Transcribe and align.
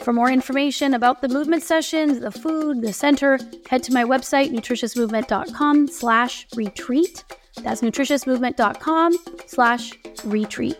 For 0.00 0.12
more 0.12 0.30
information 0.30 0.94
about 0.94 1.22
the 1.22 1.28
movement 1.28 1.62
sessions, 1.62 2.20
the 2.20 2.30
food, 2.30 2.82
the 2.82 2.92
center, 2.92 3.38
head 3.68 3.82
to 3.84 3.92
my 3.92 4.04
website, 4.04 4.50
nutritiousmovement.com 4.52 5.88
slash 5.88 6.46
retreat. 6.54 7.24
That's 7.62 7.80
nutritiousmovement.com 7.80 9.16
slash 9.46 9.92
retreat. 10.24 10.76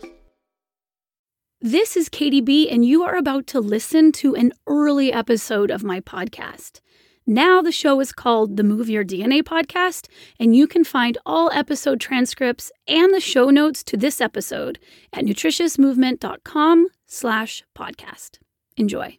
This 1.63 1.97
is 1.97 2.11
Katy 2.11 2.43
B, 2.43 2.69
and 2.69 2.85
you 2.85 3.03
are 3.03 3.17
about 3.17 3.47
to 3.49 3.61
listen 3.61 4.13
to 4.13 4.37
an 4.37 4.53
early 4.67 5.13
episode 5.13 5.71
of 5.71 5.83
my 5.83 6.01
podcast. 6.01 6.81
Now 7.27 7.61
the 7.61 7.73
show 7.73 7.99
is 7.99 8.13
called 8.13 8.57
the 8.57 8.63
Move 8.63 8.89
Your 8.89 9.05
DNA 9.05 9.43
podcast, 9.43 10.09
and 10.39 10.55
you 10.55 10.69
can 10.69 10.85
find 10.85 11.19
all 11.27 11.51
episode 11.53 11.99
transcripts 11.99 12.71
and 12.87 13.13
the 13.13 13.21
show 13.21 13.51
notes 13.51 13.83
to 13.85 13.97
this 13.97 14.21
episode 14.21 14.79
at 15.13 15.25
nutritiousmovement.com 15.25 16.87
slash 17.07 17.65
podcast. 17.75 18.39
Enjoy. 18.77 19.19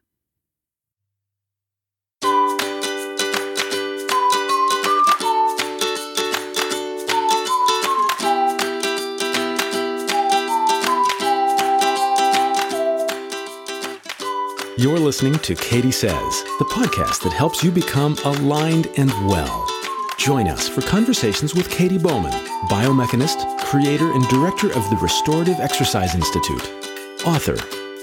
You're 14.80 15.00
listening 15.00 15.34
to 15.40 15.56
Katy 15.56 15.92
Says, 15.92 16.14
the 16.60 16.66
podcast 16.70 17.24
that 17.24 17.34
helps 17.34 17.64
you 17.64 17.72
become 17.72 18.16
aligned 18.24 18.88
and 18.98 19.10
well. 19.28 19.68
Join 20.20 20.48
us 20.48 20.70
for 20.70 20.82
conversations 20.82 21.56
with 21.56 21.68
Katy 21.72 21.98
Bowman, 21.98 22.32
biomechanist, 22.70 23.60
creator, 23.60 24.12
and 24.12 24.28
director 24.28 24.68
of 24.74 24.88
the 24.92 24.98
Restorative 24.98 25.60
Exercise 25.60 26.14
Institute, 26.14 26.62
author, 27.26 27.56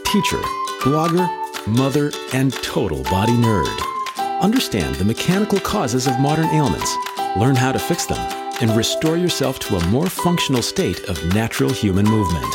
teacher, 0.05 0.41
blogger, 0.81 1.44
mother, 1.67 2.11
and 2.33 2.53
total 2.63 3.03
body 3.05 3.33
nerd. 3.33 4.41
Understand 4.41 4.95
the 4.97 5.05
mechanical 5.05 5.61
causes 5.61 6.07
of 6.07 6.21
modern 6.21 6.47
ailments, 6.47 6.95
learn 7.37 7.57
how 7.57 7.73
to 7.73 7.79
fix 7.79 8.07
them, 8.07 8.19
and 8.61 8.77
restore 8.77 9.17
yourself 9.17 9.59
to 9.59 9.77
a 9.77 9.87
more 9.87 10.09
functional 10.09 10.63
state 10.63 11.01
of 11.09 11.35
natural 11.35 11.71
human 11.71 12.05
movement. 12.05 12.55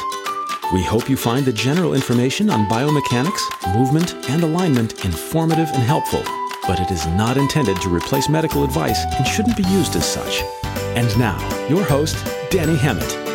We 0.74 0.84
hope 0.84 1.10
you 1.10 1.18
find 1.18 1.46
the 1.46 1.54
general 1.54 1.94
information 1.94 2.50
on 2.50 2.68
biomechanics, 2.68 3.74
movement, 3.74 4.14
and 4.30 4.44
alignment 4.44 5.04
informative 5.04 5.70
and 5.70 5.84
helpful, 5.84 6.24
but 6.68 6.80
it 6.80 6.92
is 6.92 7.08
not 7.08 7.38
intended 7.38 7.82
to 7.82 7.90
replace 7.90 8.30
medical 8.30 8.64
advice 8.64 9.04
and 9.18 9.26
shouldn't 9.26 9.58
be 9.58 9.64
used 9.64 9.96
as 9.96 10.06
such. 10.06 10.44
And 10.96 11.18
now, 11.18 11.40
your 11.68 11.84
host, 11.84 12.16
Dani 12.52 12.78
Hemmat. 12.78 13.29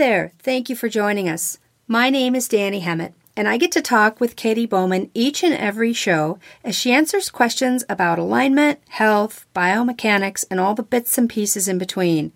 There. 0.00 0.32
Thank 0.38 0.70
you 0.70 0.76
for 0.76 0.88
joining 0.88 1.28
us. 1.28 1.58
My 1.86 2.08
name 2.08 2.34
is 2.34 2.48
Dani 2.48 2.80
Hemmat, 2.80 3.12
and 3.36 3.46
I 3.46 3.58
get 3.58 3.70
to 3.72 3.82
talk 3.82 4.18
with 4.18 4.34
Katy 4.34 4.64
Bowman 4.64 5.10
each 5.12 5.44
and 5.44 5.52
every 5.52 5.92
show 5.92 6.38
as 6.64 6.74
she 6.74 6.90
answers 6.90 7.28
questions 7.28 7.84
about 7.86 8.18
alignment, 8.18 8.80
health, 8.88 9.44
biomechanics, 9.54 10.46
and 10.50 10.58
all 10.58 10.74
the 10.74 10.82
bits 10.82 11.18
and 11.18 11.28
pieces 11.28 11.68
in 11.68 11.76
between. 11.76 12.32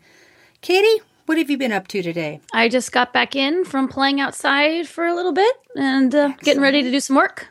Katy, 0.61 1.01
what 1.25 1.39
have 1.39 1.49
you 1.49 1.57
been 1.57 1.73
up 1.73 1.89
to 1.89 2.03
today? 2.03 2.43
I 2.53 2.69
just 2.69 2.93
got 2.93 3.15
back 3.15 3.35
in 3.35 3.65
from 3.65 3.89
playing 3.89 4.21
outside 4.21 4.87
for 4.87 5.07
a 5.07 5.15
little 5.15 5.33
bit 5.33 5.57
and 5.75 6.15
uh, 6.15 6.33
getting 6.43 6.61
ready 6.61 6.83
to 6.83 6.91
do 6.91 7.01
some 7.01 7.17
work. 7.17 7.47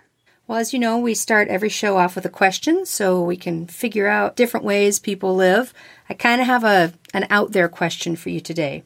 Well, 0.46 0.59
as 0.59 0.73
you 0.73 0.79
know, 0.79 1.00
we 1.00 1.16
start 1.16 1.47
every 1.47 1.69
show 1.69 1.97
off 1.97 2.13
with 2.13 2.28
a 2.28 2.29
question 2.29 2.85
so 2.85 3.19
we 3.23 3.35
can 3.35 3.66
figure 3.66 4.06
out 4.06 4.35
different 4.35 4.63
ways 4.63 5.00
people 5.00 5.34
live. 5.34 5.73
I 6.07 6.13
kind 6.13 6.40
of 6.40 6.46
have 6.46 6.63
a 6.63 6.94
an 7.16 7.25
out 7.31 7.53
there 7.53 7.68
question 7.68 8.16
for 8.16 8.29
you 8.29 8.41
today. 8.41 8.84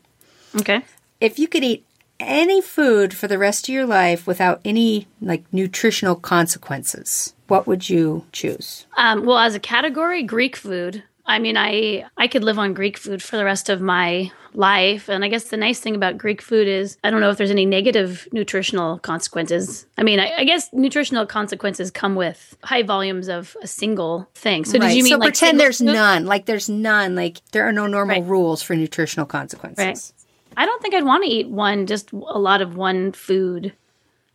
Okay. 0.56 0.84
If 1.20 1.40
you 1.40 1.48
could 1.48 1.64
eat 1.64 1.86
any 2.20 2.62
food 2.62 3.14
for 3.14 3.28
the 3.28 3.38
rest 3.38 3.68
of 3.68 3.74
your 3.74 3.86
life 3.86 4.26
without 4.26 4.60
any 4.66 5.08
like 5.22 5.44
nutritional 5.52 6.16
consequences, 6.16 7.34
what 7.48 7.68
would 7.68 7.90
you 7.90 8.26
choose? 8.32 8.86
Um, 8.98 9.26
well, 9.26 9.38
as 9.38 9.56
a 9.56 9.60
category, 9.60 10.24
Greek 10.24 10.56
food. 10.56 11.04
I 11.26 11.40
mean, 11.40 11.58
I 11.58 12.06
I 12.18 12.28
could 12.28 12.44
live 12.44 12.58
on 12.58 12.74
Greek 12.74 12.98
food 12.98 13.22
for 13.22 13.36
the 13.36 13.44
rest 13.44 13.70
of 13.70 13.82
my 13.82 14.32
life, 14.54 15.10
and 15.10 15.26
I 15.26 15.28
guess 15.28 15.46
the 15.50 15.58
nice 15.58 15.80
thing 15.80 15.94
about 15.94 16.18
Greek 16.18 16.42
food 16.42 16.68
is 16.70 16.98
I 17.04 17.10
don't 17.10 17.20
know 17.20 17.30
if 17.30 17.38
there's 17.38 17.52
any 17.52 17.66
negative 17.66 18.28
nutritional 18.32 19.00
consequences. 19.00 19.86
I 19.98 20.04
mean, 20.04 20.22
I, 20.22 20.32
I 20.38 20.44
guess 20.46 20.70
nutritional 20.72 21.26
consequences 21.26 21.92
come 21.92 22.16
with 22.16 22.56
high 22.64 22.84
volumes 22.84 23.28
of 23.28 23.58
a 23.62 23.68
single 23.68 24.30
thing. 24.36 24.64
So 24.64 24.80
right. 24.80 24.88
did 24.88 24.98
you 24.98 25.04
mean 25.04 25.14
so 25.14 25.18
like 25.18 25.28
pretend 25.28 25.60
there's 25.60 25.80
food? 25.80 25.88
none? 25.88 26.26
Like 26.26 26.46
there's 26.46 26.70
none. 26.70 27.16
Like 27.16 27.42
there 27.52 27.68
are 27.68 27.74
no 27.74 27.88
normal 27.88 28.22
Right. 28.22 28.30
rules 28.30 28.62
for 28.62 28.76
nutritional 28.76 29.26
consequences. 29.26 29.86
Right. 29.86 30.17
I 30.58 30.66
don't 30.66 30.82
think 30.82 30.94
I'd 30.96 31.06
want 31.06 31.24
to 31.24 31.30
eat 31.30 31.48
one 31.50 31.86
just 31.86 32.12
a 32.12 32.18
lot 32.40 32.62
of 32.62 32.76
one 32.76 33.12
food. 33.14 33.74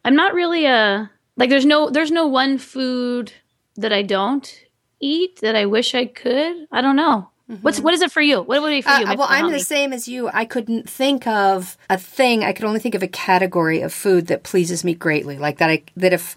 I'm 0.05 0.17
not 0.17 0.35
really 0.35 0.65
a 0.67 1.11
like 1.37 1.51
there's 1.51 1.67
no 1.67 1.91
there's 1.91 2.11
no 2.11 2.27
one 2.29 2.57
food 2.59 3.33
that 3.77 3.93
I 3.93 4.03
don't 4.03 4.65
eat 5.01 5.41
that 5.41 5.57
I 5.57 5.67
wish 5.67 5.95
I 5.95 6.07
could. 6.07 6.69
I 6.71 6.81
don't 6.81 6.97
know. 6.97 7.29
What's 7.61 7.81
what 7.81 7.93
is 7.93 8.01
it 8.01 8.13
for 8.13 8.23
you? 8.23 8.41
What 8.41 8.63
would 8.63 8.73
it 8.73 8.77
be 8.77 8.83
for 8.83 8.91
Uh, 8.91 9.01
you? 9.01 9.07
Well, 9.19 9.27
I'm 9.29 9.49
the 9.49 9.55
me. 9.55 9.59
same 9.63 9.93
as 9.93 10.09
you. 10.09 10.31
I 10.33 10.45
couldn't 10.47 10.89
think 10.89 11.27
of 11.27 11.77
a 11.91 11.99
thing. 11.99 12.45
I 12.45 12.53
could 12.53 12.65
only 12.65 12.81
think 12.81 12.95
of 12.95 13.03
a 13.03 13.09
category 13.09 13.83
of 13.83 13.93
food 13.93 14.29
that 14.29 14.43
pleases 14.43 14.85
me 14.85 14.95
greatly. 14.95 15.37
Like 15.39 15.59
that. 15.59 15.69
I 15.69 15.83
that 15.97 16.13
if 16.15 16.37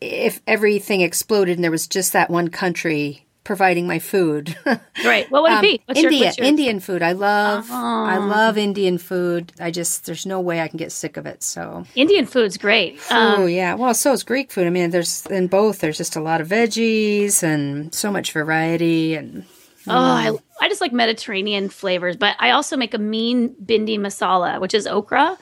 if 0.00 0.40
everything 0.46 1.00
exploded 1.02 1.56
and 1.58 1.64
there 1.64 1.70
was 1.70 1.86
just 1.86 2.12
that 2.14 2.30
one 2.30 2.48
country 2.48 3.25
providing 3.46 3.86
my 3.86 3.98
food. 3.98 4.54
Right. 5.04 5.30
What 5.30 5.42
would 5.42 5.52
it 5.52 5.60
be? 5.62 5.82
What's 5.86 6.00
Um, 6.00 6.06
India, 6.06 6.24
what's 6.26 6.38
your- 6.38 6.46
Indian 6.46 6.80
food. 6.80 7.02
I 7.02 7.12
love. 7.12 7.68
I 7.70 8.16
Oh. 8.16 8.26
love 8.26 8.56
Indian 8.58 8.96
food. 8.98 9.52
I 9.60 9.70
just 9.70 10.06
there's 10.06 10.24
no 10.26 10.40
way 10.40 10.60
I 10.60 10.68
can 10.68 10.78
get 10.78 10.90
sick 10.90 11.16
of 11.16 11.26
it. 11.26 11.42
So. 11.44 11.84
Indian 11.94 12.26
food's 12.26 12.56
great. 12.56 12.98
oh 13.10 13.42
Um, 13.44 13.48
yeah, 13.48 13.74
well, 13.74 13.94
so 13.94 14.12
is 14.12 14.24
Greek 14.24 14.50
food. 14.50 14.66
I 14.66 14.70
mean, 14.70 14.90
there's 14.90 15.26
in 15.26 15.46
both. 15.46 15.78
There's 15.78 15.98
just 15.98 16.16
a 16.16 16.20
lot 16.20 16.40
of 16.40 16.48
veggies 16.48 17.42
and 17.42 17.94
so 17.94 18.10
much 18.10 18.32
variety 18.32 19.14
and 19.14 19.44
oh, 19.86 19.92
I, 19.94 20.32
I 20.60 20.68
just 20.68 20.80
like 20.80 20.92
Mediterranean 20.92 21.68
flavors, 21.68 22.16
but 22.16 22.34
I 22.40 22.50
also 22.50 22.76
make 22.76 22.94
a 22.94 22.98
mean 22.98 23.50
bhindi 23.64 23.98
masala, 23.98 24.60
which 24.60 24.74
is 24.74 24.86
okra 24.86 25.36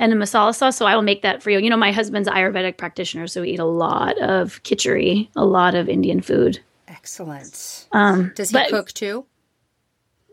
and 0.00 0.12
a 0.12 0.16
masala 0.16 0.54
sauce. 0.54 0.76
So 0.76 0.84
I 0.86 0.94
will 0.96 1.02
make 1.02 1.22
that 1.22 1.42
for 1.42 1.50
you. 1.50 1.58
You 1.60 1.70
know, 1.70 1.76
my 1.76 1.92
husband's 1.92 2.28
Ayurvedic 2.28 2.76
practitioner, 2.76 3.26
so 3.28 3.40
we 3.42 3.50
eat 3.50 3.60
a 3.60 3.64
lot 3.64 4.18
of 4.20 4.62
khichdi, 4.64 5.28
a 5.36 5.44
lot 5.46 5.74
of 5.74 5.88
Indian 5.88 6.20
food. 6.20 6.58
Excellent. 6.88 7.86
Um, 7.92 8.32
Does 8.34 8.50
he 8.50 8.54
but- 8.54 8.70
cook 8.70 8.92
too? 8.92 9.26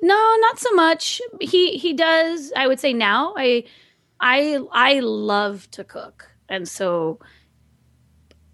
No, 0.01 0.35
not 0.41 0.59
so 0.59 0.71
much. 0.73 1.21
He 1.41 1.77
he 1.77 1.93
does. 1.93 2.51
I 2.55 2.67
would 2.67 2.79
say 2.79 2.93
now. 2.93 3.33
I 3.37 3.63
I 4.19 4.59
I 4.71 4.99
love 4.99 5.69
to 5.71 5.83
cook, 5.83 6.29
and 6.49 6.67
so 6.67 7.19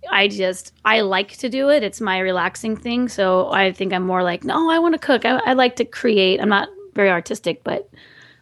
I 0.09 0.27
just 0.27 0.73
I 0.85 1.01
like 1.01 1.35
to 1.37 1.49
do 1.49 1.69
it. 1.69 1.83
It's 1.83 1.99
my 1.99 2.19
relaxing 2.19 2.77
thing. 2.77 3.09
So 3.09 3.51
I 3.51 3.71
think 3.73 3.91
I'm 3.91 4.03
more 4.03 4.23
like, 4.23 4.43
no, 4.43 4.69
I 4.71 4.79
want 4.79 4.93
to 4.93 4.99
cook. 4.99 5.25
I, 5.25 5.37
I 5.45 5.53
like 5.53 5.75
to 5.77 5.85
create. 5.85 6.39
I'm 6.39 6.49
not 6.49 6.69
very 6.93 7.09
artistic, 7.09 7.63
but 7.63 7.89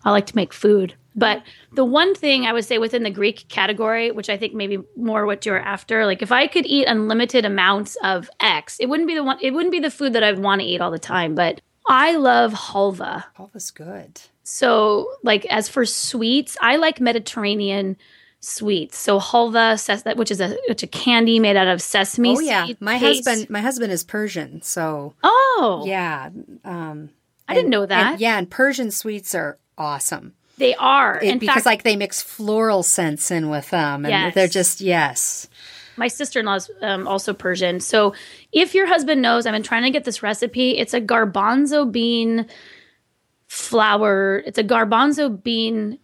I 0.04 0.12
like 0.12 0.28
to 0.28 0.36
make 0.36 0.54
food. 0.54 0.94
But 1.16 1.44
the 1.74 1.86
one 1.86 2.16
thing 2.16 2.46
I 2.46 2.54
would 2.54 2.66
say 2.66 2.78
within 2.78 3.04
the 3.04 3.10
Greek 3.10 3.48
category, 3.50 4.12
which 4.12 4.30
I 4.30 4.38
think 4.38 4.54
maybe 4.54 4.80
more 4.96 5.26
what 5.26 5.46
you're 5.46 5.60
after, 5.60 6.06
like 6.06 6.22
if 6.22 6.32
I 6.32 6.48
could 6.48 6.66
eat 6.66 6.86
unlimited 6.86 7.46
amounts 7.46 7.98
of 8.04 8.30
X, 8.40 8.78
it 8.80 8.88
wouldn't 8.88 9.08
be 9.08 9.16
the 9.16 9.24
one. 9.24 9.38
It 9.42 9.52
wouldn't 9.52 9.72
be 9.72 9.80
the 9.80 9.92
food 9.92 10.14
that 10.14 10.24
I'd 10.24 10.40
want 10.40 10.62
to 10.62 10.68
eat 10.68 10.82
all 10.82 10.92
the 10.92 11.00
time. 11.00 11.36
But 11.36 11.62
I 11.88 12.16
love 12.16 12.54
halva. 12.54 13.26
Halva's 13.38 13.72
good. 13.72 14.22
So, 14.44 15.12
like 15.24 15.46
as 15.48 15.68
for 15.68 15.86
sweets, 15.86 16.58
I 16.62 16.78
like 16.78 17.02
Mediterranean 17.02 17.98
sweets. 18.40 18.98
So 18.98 19.20
halva, 19.20 19.80
ses- 19.80 20.16
which 20.16 20.32
is 20.32 20.40
a 20.40 20.56
which 20.68 20.84
a 20.84 20.88
candy 20.88 21.40
made 21.40 21.58
out 21.58 21.68
of 21.68 21.82
sesame. 21.82 22.36
Oh 22.36 22.40
yeah, 22.40 22.68
my 22.80 22.98
paste. 23.00 23.28
husband 23.28 23.50
my 23.50 23.62
husband 23.62 23.92
is 23.92 24.04
Persian, 24.04 24.62
so 24.62 25.14
Oh, 25.24 25.84
yeah. 25.86 26.30
Um, 26.64 27.10
I 27.48 27.54
didn't 27.56 27.72
know 27.72 27.86
that. 27.86 28.14
and- 28.14 28.22
yeah, 28.22 28.38
and 28.38 28.50
Persian 28.50 28.92
sweets 28.92 29.34
are 29.36 29.58
awesome. 29.78 30.34
They 30.60 30.76
are. 30.76 31.20
It- 31.22 31.40
because 31.40 31.56
fact, 31.56 31.66
like 31.66 31.84
they 31.84 31.96
mix 31.96 32.22
floral 32.22 32.84
scents 32.84 33.32
in 33.32 33.50
with 33.50 33.70
them, 33.72 34.06
and 34.06 34.12
Yes. 34.12 34.36
they're 34.36 34.48
just 34.48 34.80
yes. 34.82 35.48
my 35.98 36.08
sister-in-law 36.08 36.56
is 36.56 36.72
um, 36.82 37.08
also 37.08 37.34
Persian. 37.34 37.82
So 37.82 38.14
if 38.54 38.74
your 38.74 38.88
husband 38.88 39.22
knows, 39.22 39.46
I've 39.46 39.52
been 39.52 39.64
trying 39.64 39.84
to 39.84 39.90
get 39.90 40.06
this 40.06 40.24
recipe. 40.24 40.78
It's 40.78 40.94
a 40.94 41.02
garbanzo 41.02 41.92
bean 41.92 42.46
flour. 43.48 44.44
It's 44.46 44.58
a 44.58 44.64
garbanzo 44.64 45.42
bean 45.44 46.00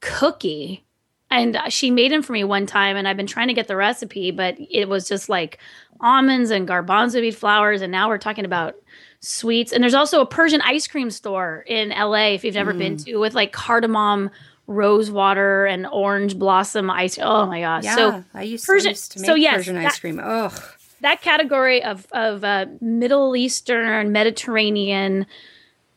cookie. 0.00 0.84
And 1.32 1.56
she 1.68 1.90
made 1.90 2.10
them 2.10 2.22
for 2.22 2.32
me 2.32 2.42
one 2.44 2.66
time, 2.66 2.96
and 2.96 3.06
I've 3.06 3.16
been 3.16 3.26
trying 3.26 3.48
to 3.48 3.54
get 3.54 3.68
the 3.68 3.76
recipe, 3.76 4.30
but 4.32 4.56
it 4.58 4.88
was 4.88 5.06
just 5.06 5.28
like 5.28 5.58
almonds 6.00 6.50
and 6.50 6.66
garbanzo 6.66 7.20
bean 7.20 7.32
flours. 7.32 7.82
And 7.82 7.92
now 7.92 8.08
we're 8.08 8.18
talking 8.18 8.44
about 8.44 8.74
sweets. 9.20 9.72
And 9.72 9.82
there's 9.82 9.94
also 9.94 10.20
a 10.20 10.26
Persian 10.26 10.60
ice 10.62 10.86
cream 10.86 11.10
store 11.10 11.64
in 11.66 11.90
LA, 11.90 12.34
if 12.34 12.44
you've 12.44 12.54
never 12.54 12.72
been 12.72 12.96
Mm. 12.96 13.04
to, 13.04 13.16
with 13.18 13.34
like 13.34 13.52
cardamom, 13.52 14.30
rose 14.66 15.10
water, 15.10 15.66
and 15.66 15.86
orange 15.86 16.38
blossom 16.38 16.90
ice. 16.90 17.18
Oh 17.20 17.46
my 17.46 17.60
gosh! 17.60 17.84
Yeah, 17.84 17.96
So 17.96 18.24
I 18.34 18.42
used, 18.42 18.66
Persian- 18.66 18.88
I 18.88 18.90
used 18.92 19.12
to 19.12 19.20
make 19.20 19.26
so 19.26 19.34
yes, 19.34 19.56
Persian 19.56 19.74
that- 19.76 19.86
ice 19.86 19.98
cream. 19.98 20.20
Ugh. 20.22 20.52
that 21.02 21.22
category 21.22 21.82
of 21.82 22.06
of 22.12 22.44
uh, 22.44 22.66
Middle 22.80 23.34
Eastern 23.36 24.12
Mediterranean 24.12 25.26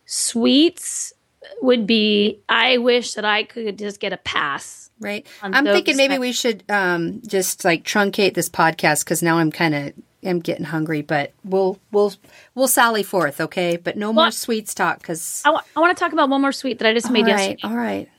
sweets 0.06 1.14
would 1.62 1.86
be. 1.88 2.40
I 2.50 2.78
wish 2.78 3.14
that 3.14 3.26
I 3.26 3.44
could 3.44 3.78
just 3.78 4.00
get 4.00 4.14
a 4.14 4.18
pass. 4.18 4.90
Right. 5.00 5.26
I'm 5.42 5.66
thinking 5.66 5.98
maybe 5.98 6.18
we 6.18 6.32
should 6.32 6.64
um, 6.70 7.22
just 7.28 7.66
like 7.66 7.84
truncate 7.84 8.36
this 8.36 8.48
podcast 8.50 9.04
because 9.04 9.22
now 9.22 9.38
I'm 9.38 9.52
kind 9.52 9.76
of 9.76 9.94
am 10.24 10.40
getting 10.40 10.66
hungry. 10.66 11.02
But 11.02 11.34
we'll 11.44 11.80
we'll 11.92 12.14
we'll 12.56 12.68
sally 12.68 13.04
forth, 13.04 13.40
okay? 13.42 13.78
But 13.78 13.98
no 13.98 14.14
more 14.14 14.26
Well- 14.26 14.32
sweets 14.32 14.74
talk 14.74 15.00
because. 15.00 15.42
I 15.46 15.50
want. 15.50 15.66
To 15.76 15.94
talk 16.00 16.14
about 16.14 16.30
one 16.30 16.42
more 16.42 16.52
sweet 16.52 16.80
that 16.80 16.88
I 16.88 16.94
just 16.94 17.12
made 17.12 17.26
All 17.26 17.34
right, 17.34 17.50
yesterday: 17.50 17.68
all 17.68 17.76
right, 17.76 18.10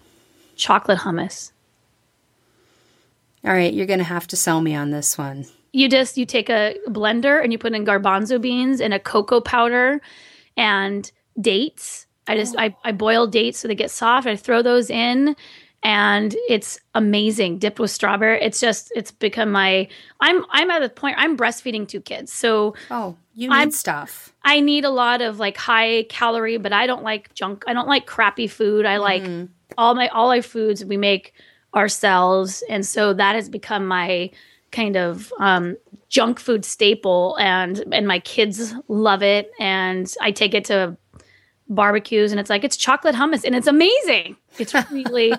chocolate 0.57 0.99
hummus. 0.99 1.53
all 3.45 3.53
right. 3.53 3.73
You're 3.73 3.87
gonna 3.87 4.05
have 4.05 4.27
to 4.29 4.37
sell 4.37 4.61
me 4.61 4.75
on 4.75 4.91
this 4.91 5.19
one. 5.19 5.47
You 5.73 5.89
just 5.89 6.17
you 6.17 6.25
take 6.25 6.49
a 6.49 6.77
blender 6.89 7.43
and 7.43 7.53
you 7.53 7.59
put 7.59 7.73
in 7.75 7.85
garbanzo 7.85 8.41
beans 8.41 8.81
and 8.81 8.95
a 8.95 9.01
cocoa 9.01 9.41
powder 9.41 10.01
and 10.57 11.11
dates. 11.41 12.07
I 12.27 12.37
just 12.37 12.55
oh. 12.57 12.61
I, 12.61 12.77
I 12.85 12.93
boil 12.93 13.27
dates 13.27 13.59
so 13.59 13.69
they 13.69 13.75
get 13.75 13.91
soft. 13.91 14.27
I 14.27 14.37
throw 14.37 14.63
those 14.63 14.89
in 14.89 15.35
and 15.85 16.35
it's 16.49 16.81
amazing 16.95 17.59
dipped 17.59 17.79
with 17.79 17.91
strawberry. 17.91 18.41
It's 18.43 18.59
just 18.59 18.91
it's 18.97 19.11
become 19.13 19.53
my 19.53 19.87
I'm 20.21 20.45
I'm 20.51 20.71
at 20.71 20.81
the 20.81 20.89
point 20.89 21.17
I'm 21.19 21.37
breastfeeding 21.37 21.87
two 21.87 22.01
kids. 22.01 22.33
So 22.33 22.75
Oh, 22.91 23.17
you 23.35 23.49
need 23.51 23.55
I'm- 23.55 23.71
stuff. 23.71 24.33
I 24.47 24.61
need 24.61 24.85
a 24.85 24.91
lot 24.91 25.21
of 25.23 25.39
like 25.39 25.57
high 25.57 26.05
calorie, 26.09 26.57
but 26.59 26.73
I 26.73 26.87
don't 26.87 27.03
like 27.03 27.33
junk. 27.35 27.65
I 27.67 27.73
don't 27.73 27.89
like 27.89 28.07
crappy 28.07 28.47
food. 28.47 28.85
I 28.87 28.97
like 28.97 29.23
all 29.79 29.95
my 29.95 30.09
all 30.09 30.31
our 30.33 30.43
foods 30.43 30.85
we 30.85 30.97
make 30.97 31.33
ourselves, 31.75 32.63
and 32.69 32.85
so 32.87 33.13
that 33.15 33.35
has 33.35 33.49
become 33.49 33.87
my 33.87 34.31
kind 34.71 34.97
of 34.97 35.33
um, 35.39 35.77
junk 36.09 36.39
food 36.41 36.65
staple. 36.65 37.37
And 37.41 37.85
and 37.93 38.07
my 38.07 38.19
kids 38.21 38.75
love 38.89 39.23
it, 39.23 39.51
and 39.59 40.13
I 40.21 40.31
take 40.31 40.55
it 40.55 40.65
to 40.67 40.97
barbecues, 41.69 42.31
and 42.31 42.41
it's 42.41 42.51
like 42.51 42.65
it's 42.65 42.77
chocolate 42.77 43.15
hummus, 43.15 43.45
and 43.45 43.55
it's 43.55 43.67
amazing. 43.67 44.37
It's 44.59 44.75
really, 44.91 45.33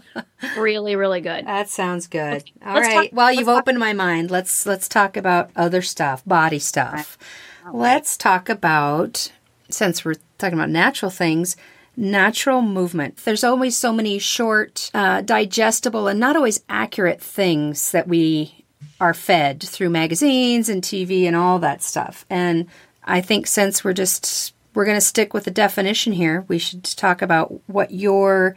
really, 0.57 0.95
really 0.95 1.21
good. 1.21 1.45
That 1.45 1.69
sounds 1.69 2.07
good. 2.07 2.43
All 2.65 2.75
let's 2.75 2.93
talk- 2.93 3.09
well, 3.11 3.31
you've 3.31 3.45
talk- 3.45 3.61
opened 3.61 3.79
my 3.79 3.93
mind. 3.93 4.31
Let's 4.31 4.65
let's 4.65 4.87
talk 4.87 5.17
about 5.17 5.51
other 5.55 5.81
stuff, 5.81 6.23
body 6.25 6.59
stuff. 6.59 7.17
Let's 7.71 8.15
talk 8.17 8.49
about 8.49 9.31
since 9.69 10.05
we're 10.05 10.15
talking 10.37 10.57
about 10.57 10.69
natural 10.69 11.09
things, 11.11 11.55
natural 11.97 12.61
movement. 12.61 13.17
There's 13.17 13.43
always 13.43 13.75
so 13.77 13.91
many 13.91 14.19
short, 14.19 14.91
uh, 14.93 15.21
digestible, 15.21 16.07
and 16.07 16.19
not 16.19 16.35
always 16.35 16.63
accurate 16.69 17.21
things 17.21 17.91
that 17.91 18.07
we 18.07 18.65
are 18.99 19.13
fed 19.13 19.61
through 19.61 19.89
magazines 19.89 20.69
and 20.69 20.81
TV 20.81 21.25
and 21.25 21.35
all 21.35 21.59
that 21.59 21.81
stuff. 21.83 22.25
And 22.29 22.67
I 23.03 23.21
think 23.21 23.47
since 23.47 23.83
we're 23.83 23.93
just 23.93 24.53
we're 24.75 24.85
going 24.85 24.97
to 24.97 25.01
stick 25.01 25.33
with 25.33 25.45
the 25.45 25.51
definition 25.51 26.13
here, 26.13 26.45
we 26.47 26.59
should 26.59 26.83
talk 26.83 27.21
about 27.21 27.67
what 27.67 27.91
your 27.91 28.55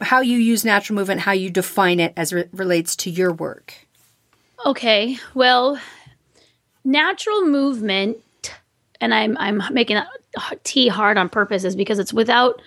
how 0.00 0.20
you 0.20 0.38
use 0.38 0.64
natural 0.64 0.94
movement, 0.96 1.20
how 1.20 1.32
you 1.32 1.50
define 1.50 1.98
it 1.98 2.12
as 2.16 2.32
it 2.32 2.48
relates 2.52 2.94
to 2.94 3.10
your 3.10 3.32
work. 3.32 3.74
Okay, 4.64 5.18
well, 5.34 5.80
natural 6.84 7.44
movement, 7.44 8.18
and 9.00 9.12
I'm 9.12 9.36
I'm 9.38 9.62
making 9.72 9.96
a 9.96 10.08
T 10.64 10.88
hard 10.88 11.18
on 11.18 11.28
purpose, 11.28 11.64
is 11.64 11.76
because 11.76 11.98
it's 11.98 12.12
without 12.12 12.60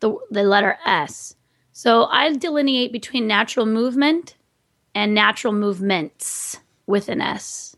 the 0.00 0.16
the 0.30 0.42
letter 0.42 0.78
S. 0.86 1.34
So 1.72 2.06
I 2.06 2.32
delineate 2.32 2.90
between 2.90 3.26
natural 3.26 3.66
movement 3.66 4.34
and 4.94 5.14
natural 5.14 5.52
movements 5.52 6.58
with 6.86 7.08
an 7.08 7.20
S. 7.20 7.76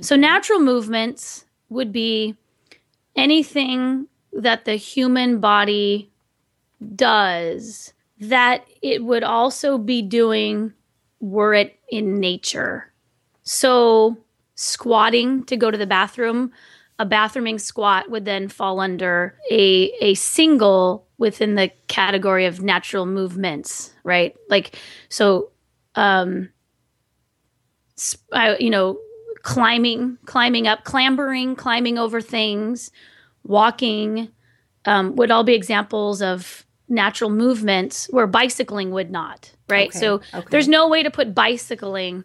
So 0.00 0.14
mm-hmm. 0.14 0.22
natural 0.22 0.60
movements 0.60 1.44
would 1.68 1.92
be 1.92 2.36
anything 3.16 4.06
that 4.32 4.64
the 4.64 4.76
human 4.76 5.40
body 5.40 6.10
does 6.94 7.92
that 8.20 8.64
it 8.82 9.04
would 9.04 9.24
also 9.24 9.78
be 9.78 10.02
doing 10.02 10.72
were 11.20 11.54
it 11.54 11.78
in 11.90 12.20
nature. 12.20 12.92
So, 13.42 14.18
squatting 14.54 15.44
to 15.44 15.56
go 15.56 15.70
to 15.70 15.78
the 15.78 15.86
bathroom, 15.86 16.52
a 16.98 17.06
bathrooming 17.06 17.58
squat 17.58 18.10
would 18.10 18.24
then 18.26 18.48
fall 18.48 18.80
under 18.80 19.36
a 19.50 19.92
a 20.00 20.14
single 20.14 21.06
within 21.18 21.54
the 21.54 21.70
category 21.88 22.46
of 22.46 22.62
natural 22.62 23.06
movements, 23.06 23.92
right? 24.04 24.36
Like 24.50 24.76
so 25.08 25.50
um 25.94 26.50
sp- 27.96 28.26
I, 28.32 28.56
you 28.58 28.70
know, 28.70 28.98
climbing, 29.42 30.18
climbing 30.26 30.66
up, 30.66 30.84
clambering, 30.84 31.56
climbing 31.56 31.98
over 31.98 32.20
things, 32.20 32.90
walking 33.44 34.28
um, 34.84 35.16
would 35.16 35.30
all 35.30 35.44
be 35.44 35.54
examples 35.54 36.22
of 36.22 36.64
natural 36.88 37.30
movements 37.30 38.06
where 38.10 38.26
bicycling 38.26 38.90
would 38.90 39.10
not, 39.10 39.52
right? 39.68 39.88
Okay, 39.88 39.98
So 39.98 40.20
okay. 40.34 40.46
there's 40.50 40.68
no 40.68 40.88
way 40.88 41.02
to 41.02 41.10
put 41.10 41.34
bicycling 41.34 42.24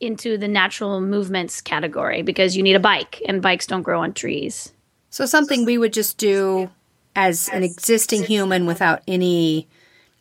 into 0.00 0.36
the 0.36 0.48
natural 0.48 1.00
movements 1.00 1.60
category 1.60 2.22
because 2.22 2.56
you 2.56 2.62
need 2.62 2.74
a 2.74 2.80
bike 2.80 3.22
and 3.26 3.42
bikes 3.42 3.66
don't 3.66 3.82
grow 3.82 4.02
on 4.02 4.12
trees. 4.12 4.72
So 5.10 5.26
something 5.26 5.64
we 5.64 5.78
would 5.78 5.92
just 5.92 6.18
do 6.18 6.70
as 7.16 7.48
an 7.48 7.62
existing 7.62 8.24
human 8.24 8.66
without 8.66 9.02
any 9.06 9.68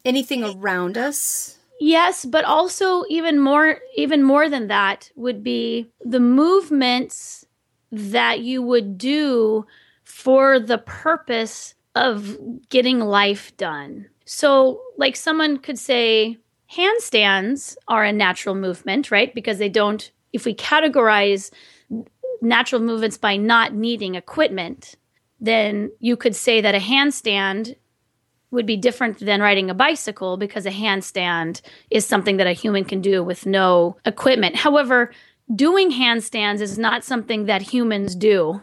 anything 0.06 0.44
around 0.44 0.98
us. 0.98 1.58
Yes, 1.86 2.24
but 2.24 2.46
also 2.46 3.04
even 3.10 3.42
more 3.42 3.80
even 3.98 4.24
more 4.24 4.48
than 4.48 4.68
that 4.68 5.12
would 5.18 5.44
be 5.44 5.92
the 6.00 6.22
movements 6.22 7.46
that 7.92 8.40
you 8.40 8.62
would 8.62 8.98
do 8.98 9.66
for 10.06 10.62
the 10.62 10.78
purpose 10.78 11.76
of 11.94 12.38
getting 12.70 13.02
life 13.02 13.56
done. 13.58 14.08
So 14.24 14.82
like 14.96 15.18
someone 15.18 15.58
could 15.58 15.78
say 15.78 16.38
handstands 16.72 17.76
are 17.90 18.06
a 18.06 18.14
natural 18.14 18.56
movement, 18.56 19.12
right? 19.12 19.36
Because 19.36 19.58
they 19.58 19.68
don't 19.68 20.10
if 20.32 20.46
we 20.46 20.56
categorize 20.56 21.52
natural 22.42 22.80
movements 22.82 23.18
by 23.18 23.36
not 23.36 23.74
needing 23.74 24.16
equipment, 24.16 24.96
then 25.42 25.92
you 26.00 26.16
could 26.16 26.34
say 26.34 26.62
that 26.62 26.76
a 26.76 26.80
handstand 26.80 27.76
would 28.54 28.66
be 28.66 28.78
different 28.78 29.20
than 29.20 29.42
riding 29.42 29.70
a 29.70 29.74
bicycle 29.74 30.38
because 30.38 30.66
a 30.66 30.72
handstand 30.72 31.62
is 31.90 32.06
something 32.06 32.38
that 32.38 32.48
a 32.48 32.54
human 32.54 32.86
can 32.86 33.02
do 33.02 33.24
with 33.24 33.46
no 33.46 33.98
equipment. 34.06 34.56
However, 34.56 35.12
doing 35.54 35.92
handstands 35.92 36.62
is 36.62 36.78
not 36.78 37.04
something 37.04 37.46
that 37.46 37.62
humans 37.62 38.16
do 38.16 38.62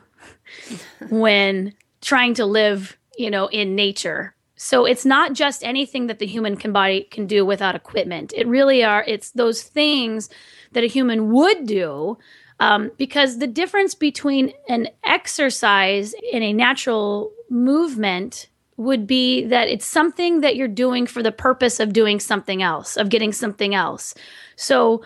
when 1.11 1.75
trying 2.01 2.35
to 2.35 2.47
live, 2.47 2.97
you 3.19 3.31
know, 3.31 3.49
in 3.49 3.75
nature. 3.75 4.35
So 4.57 4.85
it's 4.85 5.07
not 5.07 5.33
just 5.33 5.65
anything 5.65 6.07
that 6.07 6.19
the 6.19 6.27
human 6.27 6.57
can 6.57 6.73
body 6.73 7.09
can 7.11 7.27
do 7.27 7.45
without 7.45 7.75
equipment. 7.75 8.33
It 8.37 8.47
really 8.47 8.85
are. 8.85 9.03
It's 9.07 9.31
those 9.31 9.63
things 9.63 10.29
that 10.73 10.85
a 10.85 10.87
human 10.87 11.33
would 11.33 11.67
do 11.67 12.19
um, 12.61 12.91
because 12.99 13.39
the 13.39 13.47
difference 13.47 13.95
between 13.95 14.53
an 14.69 14.89
exercise 15.03 16.15
and 16.33 16.45
a 16.45 16.53
natural 16.53 17.33
movement 17.49 18.50
would 18.81 19.07
be 19.07 19.45
that 19.45 19.69
it's 19.69 19.85
something 19.85 20.41
that 20.41 20.57
you're 20.57 20.67
doing 20.67 21.07
for 21.07 21.23
the 21.23 21.31
purpose 21.31 21.81
of 21.81 21.93
doing 21.93 22.19
something 22.19 22.63
else, 22.63 22.97
of 22.97 23.11
getting 23.11 23.31
something 23.31 23.75
else. 23.75 24.15
So, 24.57 25.03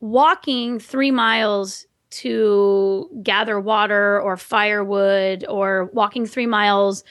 walking 0.00 0.80
three 0.80 1.12
miles 1.12 1.86
to 2.10 3.08
gather 3.22 3.60
water 3.60 4.20
or 4.20 4.36
firewood, 4.36 5.44
or 5.48 5.88
walking 5.92 6.26
three 6.26 6.46
miles 6.46 7.04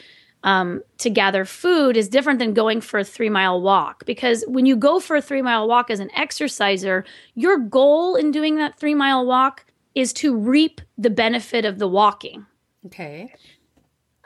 um, 0.43 0.83
to 0.97 1.09
gather 1.09 1.45
food 1.45 1.95
is 1.95 2.09
different 2.09 2.39
than 2.39 2.53
going 2.53 2.81
for 2.81 2.99
a 2.99 3.05
three 3.05 3.29
mile 3.29 3.61
walk. 3.61 4.05
Because 4.05 4.43
when 4.47 4.65
you 4.65 4.75
go 4.75 4.99
for 4.99 5.15
a 5.15 5.21
three 5.21 5.41
mile 5.41 5.65
walk 5.65 5.89
as 5.89 6.01
an 6.01 6.11
exerciser, 6.15 7.05
your 7.35 7.57
goal 7.57 8.17
in 8.17 8.31
doing 8.31 8.57
that 8.57 8.77
three 8.77 8.95
mile 8.95 9.25
walk 9.25 9.65
is 9.95 10.11
to 10.13 10.35
reap 10.35 10.81
the 10.97 11.09
benefit 11.09 11.63
of 11.63 11.79
the 11.79 11.87
walking. 11.87 12.45
Okay. 12.85 13.33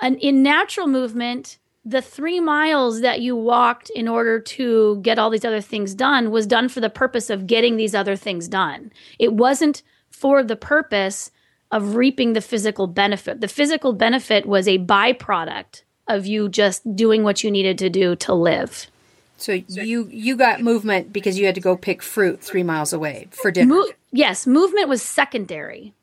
And 0.01 0.17
in 0.19 0.41
natural 0.41 0.87
movement, 0.87 1.59
the 1.85 2.01
three 2.01 2.39
miles 2.39 3.01
that 3.01 3.21
you 3.21 3.35
walked 3.35 3.91
in 3.91 4.07
order 4.07 4.39
to 4.39 4.99
get 5.01 5.19
all 5.19 5.29
these 5.29 5.45
other 5.45 5.61
things 5.61 5.93
done 5.93 6.31
was 6.31 6.47
done 6.47 6.67
for 6.67 6.81
the 6.81 6.89
purpose 6.89 7.29
of 7.29 7.45
getting 7.45 7.77
these 7.77 7.93
other 7.93 8.15
things 8.15 8.47
done. 8.47 8.91
It 9.19 9.33
wasn't 9.33 9.83
for 10.09 10.43
the 10.43 10.55
purpose 10.55 11.29
of 11.71 11.95
reaping 11.95 12.33
the 12.33 12.41
physical 12.41 12.87
benefit. 12.87 13.39
The 13.39 13.47
physical 13.47 13.93
benefit 13.93 14.47
was 14.47 14.67
a 14.67 14.79
byproduct 14.79 15.83
of 16.07 16.25
you 16.25 16.49
just 16.49 16.95
doing 16.95 17.23
what 17.23 17.43
you 17.43 17.51
needed 17.51 17.77
to 17.79 17.89
do 17.89 18.15
to 18.15 18.33
live. 18.33 18.87
So 19.37 19.51
you 19.67 20.07
you 20.09 20.37
got 20.37 20.61
movement 20.61 21.11
because 21.11 21.37
you 21.37 21.45
had 21.45 21.55
to 21.55 21.61
go 21.61 21.75
pick 21.75 22.01
fruit 22.01 22.41
three 22.41 22.63
miles 22.63 22.93
away 22.93 23.27
for 23.31 23.51
dinner. 23.51 23.75
Mo- 23.75 23.89
yes, 24.11 24.47
movement 24.47 24.87
was 24.87 25.01
secondary. 25.01 25.93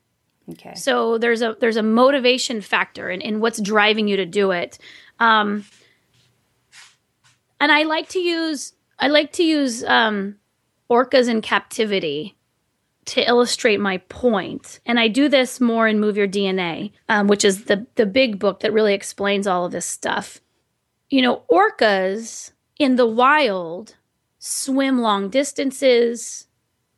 Okay. 0.51 0.75
So 0.75 1.17
there's 1.17 1.41
a 1.41 1.55
there's 1.59 1.77
a 1.77 1.83
motivation 1.83 2.61
factor 2.61 3.09
in, 3.09 3.21
in 3.21 3.39
what's 3.39 3.61
driving 3.61 4.07
you 4.07 4.17
to 4.17 4.25
do 4.25 4.51
it. 4.51 4.77
Um, 5.19 5.65
and 7.59 7.71
I 7.71 7.83
like 7.83 8.09
to 8.09 8.19
use 8.19 8.73
I 8.99 9.07
like 9.07 9.33
to 9.33 9.43
use 9.43 9.83
um, 9.83 10.35
orcas 10.89 11.27
in 11.27 11.41
captivity 11.41 12.37
to 13.05 13.27
illustrate 13.27 13.79
my 13.79 13.97
point. 13.97 14.79
And 14.85 14.99
I 14.99 15.07
do 15.07 15.27
this 15.27 15.59
more 15.59 15.87
in 15.87 15.99
Move 15.99 16.15
Your 16.15 16.27
DNA, 16.27 16.91
um, 17.09 17.27
which 17.27 17.43
is 17.43 17.65
the 17.65 17.85
the 17.95 18.05
big 18.05 18.39
book 18.39 18.61
that 18.61 18.73
really 18.73 18.93
explains 18.93 19.47
all 19.47 19.65
of 19.65 19.71
this 19.71 19.85
stuff. 19.85 20.41
You 21.09 21.21
know, 21.21 21.43
orcas 21.51 22.51
in 22.79 22.95
the 22.95 23.07
wild 23.07 23.95
swim 24.39 24.99
long 24.99 25.29
distances. 25.29 26.47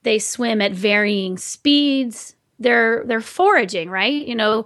They 0.03 0.19
swim 0.19 0.61
at 0.61 0.71
varying 0.71 1.37
speeds. 1.37 2.35
They're 2.59 3.03
they're 3.05 3.21
foraging, 3.21 3.89
right? 3.89 4.25
You 4.25 4.35
know, 4.35 4.65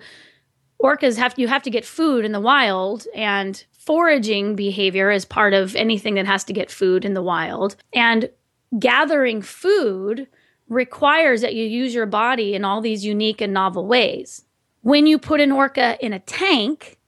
orcas 0.82 1.18
have 1.18 1.34
you 1.38 1.48
have 1.48 1.64
to 1.64 1.70
get 1.70 1.86
food 1.86 2.26
in 2.26 2.32
the 2.32 2.40
wild 2.40 3.06
and 3.16 3.64
foraging 3.72 4.56
behavior 4.56 5.10
is 5.10 5.26
part 5.26 5.54
of 5.54 5.76
anything 5.76 6.16
that 6.16 6.26
has 6.26 6.44
to 6.44 6.54
get 6.54 6.72
food 6.72 7.06
in 7.06 7.14
the 7.14 7.24
wild. 7.24 7.76
And 7.94 8.30
gathering 8.78 9.42
food 9.42 10.28
requires 10.68 11.42
that 11.42 11.56
you 11.56 11.64
use 11.66 11.94
your 11.94 12.06
body 12.06 12.54
in 12.54 12.64
all 12.64 12.82
these 12.82 13.04
unique 13.04 13.42
and 13.42 13.54
novel 13.54 13.88
ways. 13.88 14.46
When 14.82 15.08
you 15.08 15.18
put 15.18 15.42
an 15.42 15.52
orca 15.52 15.98
in 16.06 16.14
a 16.14 16.20
tank, 16.20 17.00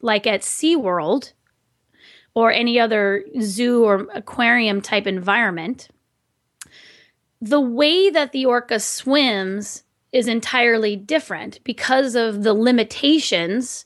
like 0.00 0.26
at 0.26 0.42
SeaWorld 0.42 1.32
or 2.34 2.52
any 2.52 2.78
other 2.78 3.24
zoo 3.40 3.84
or 3.84 4.06
aquarium 4.14 4.80
type 4.80 5.06
environment, 5.06 5.88
the 7.40 7.60
way 7.60 8.10
that 8.10 8.32
the 8.32 8.46
orca 8.46 8.80
swims 8.80 9.83
is 10.14 10.28
entirely 10.28 10.94
different 10.94 11.58
because 11.64 12.14
of 12.14 12.44
the 12.44 12.54
limitations 12.54 13.84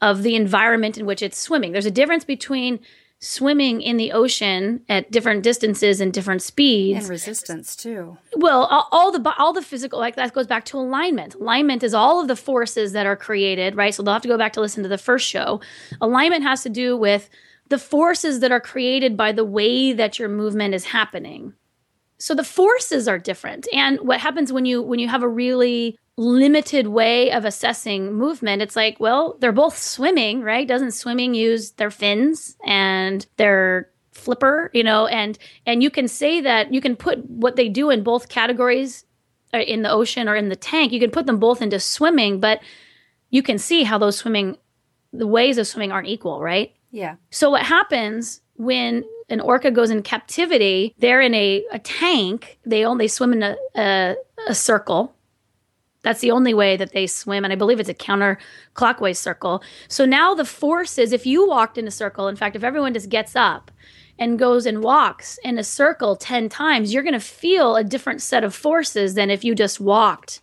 of 0.00 0.22
the 0.22 0.34
environment 0.34 0.96
in 0.96 1.04
which 1.04 1.22
it's 1.22 1.38
swimming. 1.38 1.72
There's 1.72 1.86
a 1.86 1.90
difference 1.90 2.24
between 2.24 2.80
swimming 3.18 3.82
in 3.82 3.98
the 3.98 4.12
ocean 4.12 4.82
at 4.88 5.12
different 5.12 5.42
distances 5.42 6.00
and 6.00 6.14
different 6.14 6.40
speeds. 6.40 7.00
And 7.00 7.10
resistance 7.10 7.76
too. 7.76 8.16
Well 8.34 8.64
all, 8.64 8.88
all, 8.90 9.12
the 9.12 9.34
all 9.38 9.52
the 9.52 9.60
physical 9.60 9.98
like 9.98 10.16
that 10.16 10.32
goes 10.32 10.46
back 10.46 10.64
to 10.66 10.78
alignment. 10.78 11.34
Alignment 11.34 11.82
is 11.82 11.92
all 11.92 12.22
of 12.22 12.28
the 12.28 12.36
forces 12.36 12.92
that 12.92 13.04
are 13.04 13.16
created 13.16 13.76
right? 13.76 13.94
So 13.94 14.02
they'll 14.02 14.14
have 14.14 14.22
to 14.22 14.28
go 14.28 14.38
back 14.38 14.54
to 14.54 14.62
listen 14.62 14.82
to 14.84 14.88
the 14.88 14.96
first 14.96 15.28
show. 15.28 15.60
Alignment 16.00 16.42
has 16.42 16.62
to 16.62 16.70
do 16.70 16.96
with 16.96 17.28
the 17.68 17.78
forces 17.78 18.40
that 18.40 18.50
are 18.50 18.60
created 18.60 19.18
by 19.18 19.32
the 19.32 19.44
way 19.44 19.92
that 19.92 20.18
your 20.18 20.30
movement 20.30 20.74
is 20.74 20.86
happening 20.86 21.52
so 22.20 22.34
the 22.34 22.44
forces 22.44 23.08
are 23.08 23.18
different. 23.18 23.66
And 23.72 23.98
what 24.00 24.20
happens 24.20 24.52
when 24.52 24.66
you 24.66 24.82
when 24.82 24.98
you 24.98 25.08
have 25.08 25.22
a 25.22 25.28
really 25.28 25.98
limited 26.16 26.88
way 26.88 27.32
of 27.32 27.46
assessing 27.46 28.12
movement 28.12 28.60
it's 28.60 28.76
like 28.76 29.00
well 29.00 29.38
they're 29.40 29.52
both 29.52 29.76
swimming 29.76 30.42
right? 30.42 30.68
Doesn't 30.68 30.90
swimming 30.92 31.32
use 31.34 31.72
their 31.72 31.90
fins 31.90 32.56
and 32.64 33.26
their 33.38 33.88
flipper 34.12 34.70
you 34.74 34.84
know? 34.84 35.06
And 35.06 35.38
and 35.64 35.82
you 35.82 35.90
can 35.90 36.08
say 36.08 36.42
that 36.42 36.72
you 36.72 36.80
can 36.80 36.94
put 36.94 37.24
what 37.28 37.56
they 37.56 37.68
do 37.68 37.88
in 37.88 38.02
both 38.02 38.28
categories 38.28 39.04
uh, 39.54 39.58
in 39.58 39.82
the 39.82 39.90
ocean 39.90 40.28
or 40.28 40.36
in 40.36 40.50
the 40.50 40.56
tank 40.56 40.92
you 40.92 41.00
can 41.00 41.10
put 41.10 41.26
them 41.26 41.38
both 41.38 41.62
into 41.62 41.80
swimming 41.80 42.38
but 42.38 42.60
you 43.30 43.42
can 43.42 43.56
see 43.56 43.82
how 43.82 43.96
those 43.96 44.16
swimming 44.16 44.58
the 45.12 45.26
ways 45.26 45.56
of 45.56 45.66
swimming 45.66 45.90
aren't 45.90 46.08
equal 46.08 46.40
right? 46.42 46.74
Yeah. 46.90 47.16
So 47.30 47.50
what 47.50 47.62
happens 47.62 48.42
when 48.56 49.04
an 49.30 49.40
orca 49.40 49.70
goes 49.70 49.90
in 49.90 50.02
captivity 50.02 50.94
they're 50.98 51.20
in 51.20 51.34
a, 51.34 51.64
a 51.72 51.78
tank 51.78 52.58
they 52.66 52.84
only 52.84 53.08
swim 53.08 53.32
in 53.32 53.42
a, 53.42 53.56
a, 53.76 54.16
a 54.48 54.54
circle 54.54 55.14
that's 56.02 56.20
the 56.20 56.30
only 56.30 56.54
way 56.54 56.76
that 56.76 56.92
they 56.92 57.06
swim. 57.06 57.44
And 57.44 57.52
I 57.52 57.56
believe 57.56 57.78
it's 57.78 57.88
a 57.88 57.94
counterclockwise 57.94 59.16
circle. 59.16 59.62
So 59.88 60.04
now 60.04 60.34
the 60.34 60.44
force 60.44 60.98
is 60.98 61.12
if 61.12 61.26
you 61.26 61.46
walked 61.46 61.76
in 61.76 61.86
a 61.86 61.90
circle, 61.90 62.28
in 62.28 62.36
fact, 62.36 62.56
if 62.56 62.64
everyone 62.64 62.94
just 62.94 63.08
gets 63.08 63.36
up 63.36 63.70
and 64.18 64.38
goes 64.38 64.66
and 64.66 64.82
walks 64.82 65.38
in 65.44 65.58
a 65.58 65.64
circle 65.64 66.16
10 66.16 66.48
times, 66.48 66.92
you're 66.92 67.02
going 67.02 67.12
to 67.12 67.20
feel 67.20 67.76
a 67.76 67.84
different 67.84 68.22
set 68.22 68.44
of 68.44 68.54
forces 68.54 69.14
than 69.14 69.30
if 69.30 69.44
you 69.44 69.54
just 69.54 69.80
walked 69.80 70.40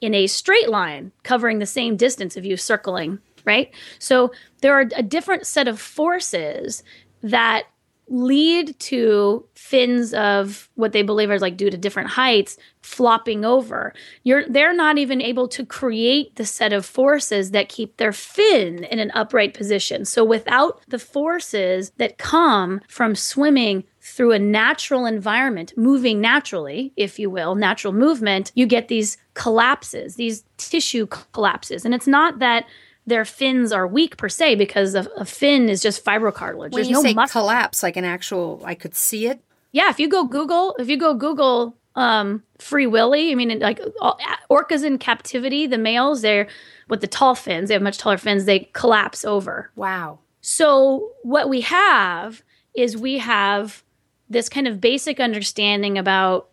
in 0.00 0.14
a 0.14 0.26
straight 0.26 0.68
line 0.68 1.12
covering 1.22 1.58
the 1.58 1.66
same 1.66 1.96
distance 1.96 2.36
of 2.36 2.44
you 2.44 2.56
circling, 2.56 3.18
right? 3.44 3.72
So 3.98 4.32
there 4.60 4.74
are 4.74 4.86
a 4.94 5.02
different 5.02 5.46
set 5.46 5.68
of 5.68 5.80
forces 5.80 6.82
that 7.22 7.64
lead 8.08 8.78
to 8.78 9.44
fins 9.54 10.14
of 10.14 10.70
what 10.74 10.92
they 10.92 11.02
believe 11.02 11.30
are 11.30 11.40
like 11.40 11.56
due 11.56 11.70
to 11.70 11.76
different 11.76 12.08
heights 12.10 12.56
flopping 12.80 13.44
over. 13.44 13.92
You're 14.22 14.48
they're 14.48 14.74
not 14.74 14.96
even 14.96 15.20
able 15.20 15.48
to 15.48 15.66
create 15.66 16.36
the 16.36 16.46
set 16.46 16.72
of 16.72 16.86
forces 16.86 17.50
that 17.50 17.68
keep 17.68 17.96
their 17.96 18.12
fin 18.12 18.84
in 18.84 19.00
an 19.00 19.10
upright 19.12 19.54
position. 19.54 20.04
So 20.04 20.24
without 20.24 20.80
the 20.88 21.00
forces 21.00 21.90
that 21.96 22.18
come 22.18 22.80
from 22.86 23.16
swimming 23.16 23.82
through 24.00 24.30
a 24.32 24.38
natural 24.38 25.04
environment, 25.04 25.72
moving 25.76 26.20
naturally, 26.20 26.92
if 26.96 27.18
you 27.18 27.28
will, 27.28 27.56
natural 27.56 27.92
movement, 27.92 28.52
you 28.54 28.66
get 28.66 28.86
these 28.86 29.18
collapses, 29.34 30.14
these 30.14 30.44
tissue 30.58 31.06
collapses. 31.06 31.84
And 31.84 31.92
it's 31.92 32.06
not 32.06 32.38
that 32.38 32.66
their 33.06 33.24
fins 33.24 33.72
are 33.72 33.86
weak 33.86 34.16
per 34.16 34.28
se 34.28 34.56
because 34.56 34.94
a, 34.94 35.08
a 35.16 35.24
fin 35.24 35.68
is 35.68 35.80
just 35.80 36.04
fibrocartilage. 36.04 36.56
When 36.56 36.70
There's 36.72 36.88
you 36.88 36.94
no 36.94 37.02
say 37.02 37.14
muscle. 37.14 37.42
collapse, 37.42 37.82
like 37.82 37.96
an 37.96 38.04
actual, 38.04 38.60
I 38.64 38.74
could 38.74 38.94
see 38.94 39.26
it. 39.26 39.40
Yeah, 39.72 39.90
if 39.90 40.00
you 40.00 40.08
go 40.08 40.24
Google, 40.24 40.74
if 40.78 40.88
you 40.88 40.96
go 40.96 41.14
Google 41.14 41.76
um, 41.94 42.42
Free 42.58 42.86
Willy, 42.86 43.30
I 43.30 43.34
mean, 43.34 43.58
like 43.60 43.80
all, 44.00 44.18
orcas 44.50 44.84
in 44.84 44.98
captivity, 44.98 45.66
the 45.66 45.78
males, 45.78 46.22
they're 46.22 46.48
with 46.88 47.00
the 47.00 47.06
tall 47.06 47.34
fins, 47.34 47.68
they 47.68 47.74
have 47.74 47.82
much 47.82 47.98
taller 47.98 48.18
fins, 48.18 48.44
they 48.44 48.70
collapse 48.72 49.24
over. 49.24 49.70
Wow. 49.76 50.18
So 50.40 51.12
what 51.22 51.48
we 51.48 51.62
have 51.62 52.42
is 52.74 52.96
we 52.96 53.18
have 53.18 53.82
this 54.28 54.48
kind 54.48 54.66
of 54.66 54.80
basic 54.80 55.20
understanding 55.20 55.98
about 55.98 56.48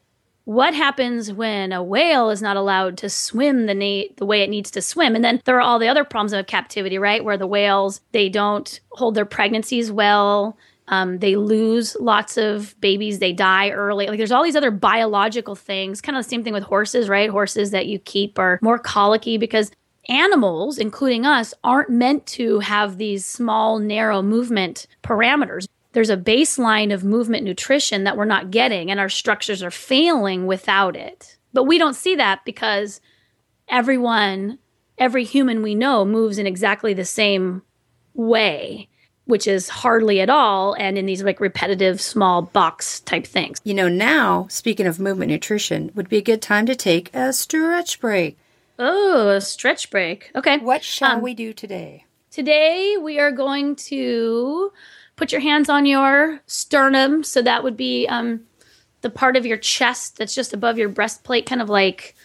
what 0.45 0.73
happens 0.73 1.31
when 1.31 1.71
a 1.71 1.81
whale 1.81 2.29
is 2.29 2.41
not 2.41 2.57
allowed 2.57 2.97
to 2.97 3.09
swim 3.09 3.65
the 3.65 3.73
na- 3.73 4.13
the 4.17 4.25
way 4.25 4.41
it 4.41 4.49
needs 4.49 4.71
to 4.71 4.81
swim? 4.81 5.15
And 5.15 5.23
then 5.23 5.41
there 5.45 5.57
are 5.57 5.61
all 5.61 5.79
the 5.79 5.87
other 5.87 6.03
problems 6.03 6.33
of 6.33 6.47
captivity 6.47 6.97
right? 6.97 7.23
Where 7.23 7.37
the 7.37 7.47
whales 7.47 8.01
they 8.11 8.29
don't 8.29 8.79
hold 8.91 9.15
their 9.15 9.25
pregnancies 9.25 9.91
well 9.91 10.57
um, 10.89 11.19
they 11.19 11.35
lose 11.37 11.95
lots 11.99 12.37
of 12.37 12.79
babies 12.81 13.19
they 13.19 13.31
die 13.31 13.69
early. 13.69 14.07
Like 14.07 14.17
there's 14.17 14.31
all 14.31 14.43
these 14.43 14.55
other 14.55 14.71
biological 14.71 15.55
things 15.55 16.01
kind 16.01 16.17
of 16.17 16.23
the 16.23 16.29
same 16.29 16.43
thing 16.43 16.53
with 16.53 16.63
horses 16.63 17.07
right? 17.07 17.29
Horses 17.29 17.71
that 17.71 17.87
you 17.87 17.99
keep 17.99 18.37
are 18.37 18.59
more 18.61 18.79
colicky 18.79 19.37
because 19.37 19.71
animals 20.09 20.77
including 20.77 21.25
us 21.25 21.53
aren't 21.63 21.89
meant 21.89 22.25
to 22.25 22.59
have 22.59 22.97
these 22.97 23.25
small 23.25 23.79
narrow 23.79 24.21
movement 24.21 24.87
parameters 25.01 25.67
there's 25.93 26.09
a 26.09 26.17
baseline 26.17 26.93
of 26.93 27.03
movement 27.03 27.43
nutrition 27.43 28.03
that 28.03 28.17
we're 28.17 28.25
not 28.25 28.51
getting 28.51 28.91
and 28.91 28.99
our 28.99 29.09
structures 29.09 29.63
are 29.63 29.71
failing 29.71 30.45
without 30.45 30.95
it. 30.95 31.37
But 31.53 31.63
we 31.63 31.77
don't 31.77 31.95
see 31.95 32.15
that 32.15 32.43
because 32.45 32.99
everyone, 33.67 34.59
every 34.97 35.23
human 35.23 35.61
we 35.63 35.75
know 35.75 36.03
moves 36.05 36.37
in 36.37 36.47
exactly 36.47 36.93
the 36.93 37.05
same 37.05 37.61
way. 38.13 38.89
which 39.25 39.47
is 39.47 39.69
hardly 39.69 40.19
at 40.19 40.29
all, 40.29 40.73
and 40.73 40.97
in 40.97 41.05
these 41.05 41.23
like 41.23 41.39
repetitive 41.39 42.01
small 42.01 42.41
box 42.41 42.99
type 42.99 43.25
things. 43.25 43.57
You 43.63 43.73
know, 43.73 43.87
now, 43.87 44.47
speaking 44.49 44.85
of 44.85 44.99
movement 44.99 45.31
nutrition, 45.31 45.91
would 45.95 46.09
be 46.09 46.17
a 46.17 46.21
good 46.21 46.41
time 46.41 46.65
to 46.65 46.75
take 46.75 47.09
a 47.15 47.31
stretch 47.31 48.01
break. 48.01 48.37
Oh, 48.77 49.29
a 49.29 49.39
stretch 49.39 49.89
break. 49.89 50.29
Okay. 50.35 50.57
What 50.57 50.83
shall 50.83 51.15
Um, 51.17 51.21
we 51.21 51.33
do 51.33 51.53
today? 51.53 52.03
Today 52.31 52.97
we 53.01 53.17
are 53.17 53.31
going 53.31 53.77
to 53.87 54.73
put 55.15 55.31
your 55.31 55.41
hands 55.41 55.69
on 55.69 55.85
your 55.85 56.41
sternum. 56.47 57.23
So 57.23 57.41
that 57.41 57.63
would 57.63 57.77
be 57.77 58.07
um, 58.07 58.41
the 59.01 59.09
part 59.09 59.37
of 59.37 59.45
your 59.45 59.57
chest 59.57 60.17
that's 60.17 60.35
just 60.35 60.53
above 60.53 60.77
your 60.77 60.89
breastplate, 60.89 61.45
kind 61.45 61.61
of 61.61 61.69
like 61.69 62.15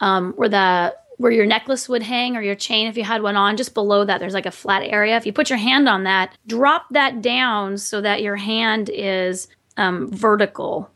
um, 0.00 0.32
where 0.34 0.48
the 0.48 0.94
where 1.18 1.32
your 1.32 1.46
necklace 1.46 1.88
would 1.88 2.04
hang 2.04 2.36
or 2.36 2.42
your 2.42 2.54
chain 2.54 2.86
if 2.86 2.96
you 2.96 3.02
had 3.02 3.22
one 3.22 3.34
on. 3.34 3.56
Just 3.56 3.74
below 3.74 4.04
that, 4.04 4.20
there's 4.20 4.34
like 4.34 4.46
a 4.46 4.52
flat 4.52 4.84
area. 4.84 5.16
If 5.16 5.26
you 5.26 5.32
put 5.32 5.50
your 5.50 5.58
hand 5.58 5.88
on 5.88 6.04
that, 6.04 6.38
drop 6.46 6.86
that 6.92 7.20
down 7.20 7.76
so 7.76 8.00
that 8.00 8.22
your 8.22 8.36
hand 8.36 8.88
is 8.88 9.48
um, 9.76 10.08
vertical 10.12 10.88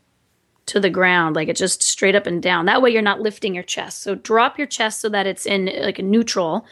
to 0.67 0.79
the 0.79 0.89
ground, 0.89 1.35
like 1.35 1.49
it's 1.49 1.59
just 1.59 1.83
straight 1.83 2.15
up 2.15 2.25
and 2.25 2.41
down. 2.41 2.65
That 2.65 2.81
way, 2.81 2.89
you're 2.89 3.01
not 3.01 3.19
lifting 3.19 3.53
your 3.53 3.63
chest. 3.65 4.01
So 4.01 4.15
drop 4.15 4.57
your 4.57 4.67
chest 4.67 5.01
so 5.01 5.09
that 5.09 5.27
it's 5.27 5.45
in 5.45 5.65
like 5.81 5.99
a 5.99 6.03
neutral, 6.03 6.65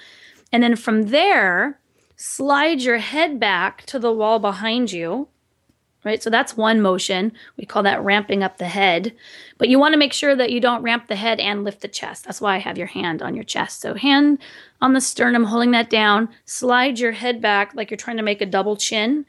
and 0.53 0.63
then 0.63 0.77
from 0.77 1.03
there 1.03 1.77
slide 2.21 2.81
your 2.81 2.99
head 2.99 3.39
back 3.39 3.83
to 3.87 3.97
the 3.97 4.13
wall 4.13 4.37
behind 4.37 4.91
you. 4.91 5.27
Right? 6.03 6.21
So 6.21 6.29
that's 6.29 6.57
one 6.57 6.81
motion. 6.81 7.31
We 7.57 7.65
call 7.65 7.83
that 7.83 8.03
ramping 8.03 8.43
up 8.43 8.57
the 8.57 8.67
head. 8.67 9.13
But 9.57 9.69
you 9.69 9.77
want 9.77 9.93
to 9.93 9.99
make 9.99 10.13
sure 10.13 10.35
that 10.35 10.51
you 10.51 10.59
don't 10.59 10.81
ramp 10.83 11.07
the 11.07 11.15
head 11.15 11.39
and 11.39 11.63
lift 11.63 11.81
the 11.81 11.87
chest. 11.87 12.25
That's 12.25 12.41
why 12.41 12.55
I 12.55 12.59
have 12.59 12.77
your 12.77 12.87
hand 12.87 13.21
on 13.21 13.35
your 13.35 13.43
chest. 13.43 13.81
So, 13.81 13.93
hand 13.93 14.39
on 14.81 14.93
the 14.93 15.01
sternum, 15.01 15.45
holding 15.45 15.71
that 15.71 15.91
down, 15.91 16.29
slide 16.45 16.99
your 16.99 17.11
head 17.11 17.39
back 17.39 17.75
like 17.75 17.91
you're 17.91 17.97
trying 17.97 18.17
to 18.17 18.23
make 18.23 18.41
a 18.41 18.47
double 18.47 18.77
chin. 18.77 19.25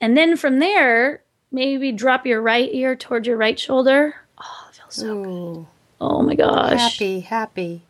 And 0.00 0.16
then 0.16 0.36
from 0.36 0.60
there, 0.60 1.22
maybe 1.50 1.90
drop 1.90 2.24
your 2.24 2.40
right 2.40 2.72
ear 2.72 2.94
towards 2.94 3.26
your 3.26 3.36
right 3.36 3.58
shoulder. 3.58 4.14
Oh, 4.38 4.68
it 4.68 4.76
feels 4.76 4.94
so 4.94 5.22
good. 5.22 5.66
Oh 6.00 6.22
my 6.22 6.34
gosh. 6.34 6.78
happy, 6.78 7.20
happy. 7.20 7.82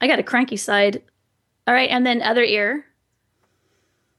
I 0.00 0.06
got 0.06 0.20
a 0.20 0.24
cranky 0.24 0.56
side. 0.56 1.02
All 1.68 1.74
right, 1.74 1.90
and 1.90 2.06
then 2.06 2.22
other 2.22 2.44
ear 2.44 2.86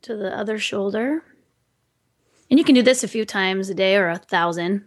to 0.07 0.15
the 0.15 0.35
other 0.37 0.57
shoulder. 0.57 1.23
And 2.49 2.57
you 2.57 2.65
can 2.65 2.75
do 2.75 2.81
this 2.81 3.03
a 3.03 3.07
few 3.07 3.25
times 3.25 3.69
a 3.69 3.73
day 3.73 3.95
or 3.95 4.09
a 4.09 4.17
thousand. 4.17 4.85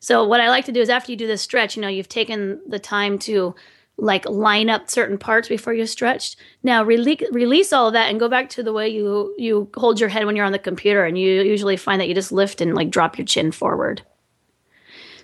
So 0.00 0.26
what 0.26 0.40
I 0.40 0.48
like 0.48 0.64
to 0.64 0.72
do 0.72 0.80
is 0.80 0.88
after 0.88 1.12
you 1.12 1.16
do 1.16 1.26
this 1.26 1.42
stretch, 1.42 1.76
you 1.76 1.82
know, 1.82 1.88
you've 1.88 2.08
taken 2.08 2.60
the 2.66 2.78
time 2.78 3.18
to 3.20 3.54
like 3.98 4.26
line 4.26 4.70
up 4.70 4.88
certain 4.88 5.18
parts 5.18 5.46
before 5.46 5.74
you 5.74 5.84
stretched. 5.84 6.36
Now 6.62 6.82
release 6.82 7.20
release 7.32 7.70
all 7.70 7.88
of 7.88 7.92
that 7.92 8.08
and 8.08 8.18
go 8.18 8.30
back 8.30 8.48
to 8.50 8.62
the 8.62 8.72
way 8.72 8.88
you 8.88 9.34
you 9.36 9.68
hold 9.76 10.00
your 10.00 10.08
head 10.08 10.24
when 10.24 10.36
you're 10.36 10.46
on 10.46 10.52
the 10.52 10.58
computer 10.58 11.04
and 11.04 11.18
you 11.18 11.42
usually 11.42 11.76
find 11.76 12.00
that 12.00 12.08
you 12.08 12.14
just 12.14 12.32
lift 12.32 12.62
and 12.62 12.74
like 12.74 12.88
drop 12.88 13.18
your 13.18 13.26
chin 13.26 13.52
forward. 13.52 14.00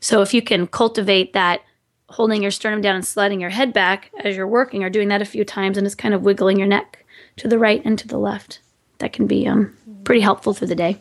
So 0.01 0.21
if 0.21 0.35
you 0.35 0.43
can 0.43 0.67
cultivate 0.67 1.33
that 1.33 1.63
holding 2.11 2.43
your 2.43 2.51
sternum 2.51 2.83
down 2.83 2.97
and 2.97 3.07
sliding 3.07 3.41
your 3.41 3.51
head 3.51 3.73
back 3.73 4.13
as 4.23 4.37
you're 4.37 4.47
working 4.47 4.85
or 4.85 4.91
doing 4.91 5.09
that 5.09 5.23
a 5.23 5.27
few 5.27 5.45
times 5.45 5.79
and 5.79 5.87
it's 5.87 5.97
kind 5.97 6.13
of 6.13 6.23
wiggling 6.23 6.59
your 6.59 6.69
neck 6.69 7.06
to 7.37 7.49
the 7.49 7.59
right 7.59 7.83
and 7.85 7.99
to 7.99 8.09
the 8.09 8.19
left. 8.19 8.61
That 8.99 9.13
can 9.13 9.27
be 9.27 9.47
um, 9.47 9.77
pretty 10.05 10.21
helpful 10.21 10.55
through 10.55 10.69
the 10.69 10.75
day. 10.75 10.99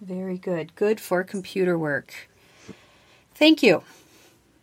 Very 0.00 0.38
good. 0.38 0.74
Good 0.74 1.00
for 1.00 1.24
computer 1.24 1.78
work. 1.78 2.14
Thank 3.34 3.62
you. 3.62 3.82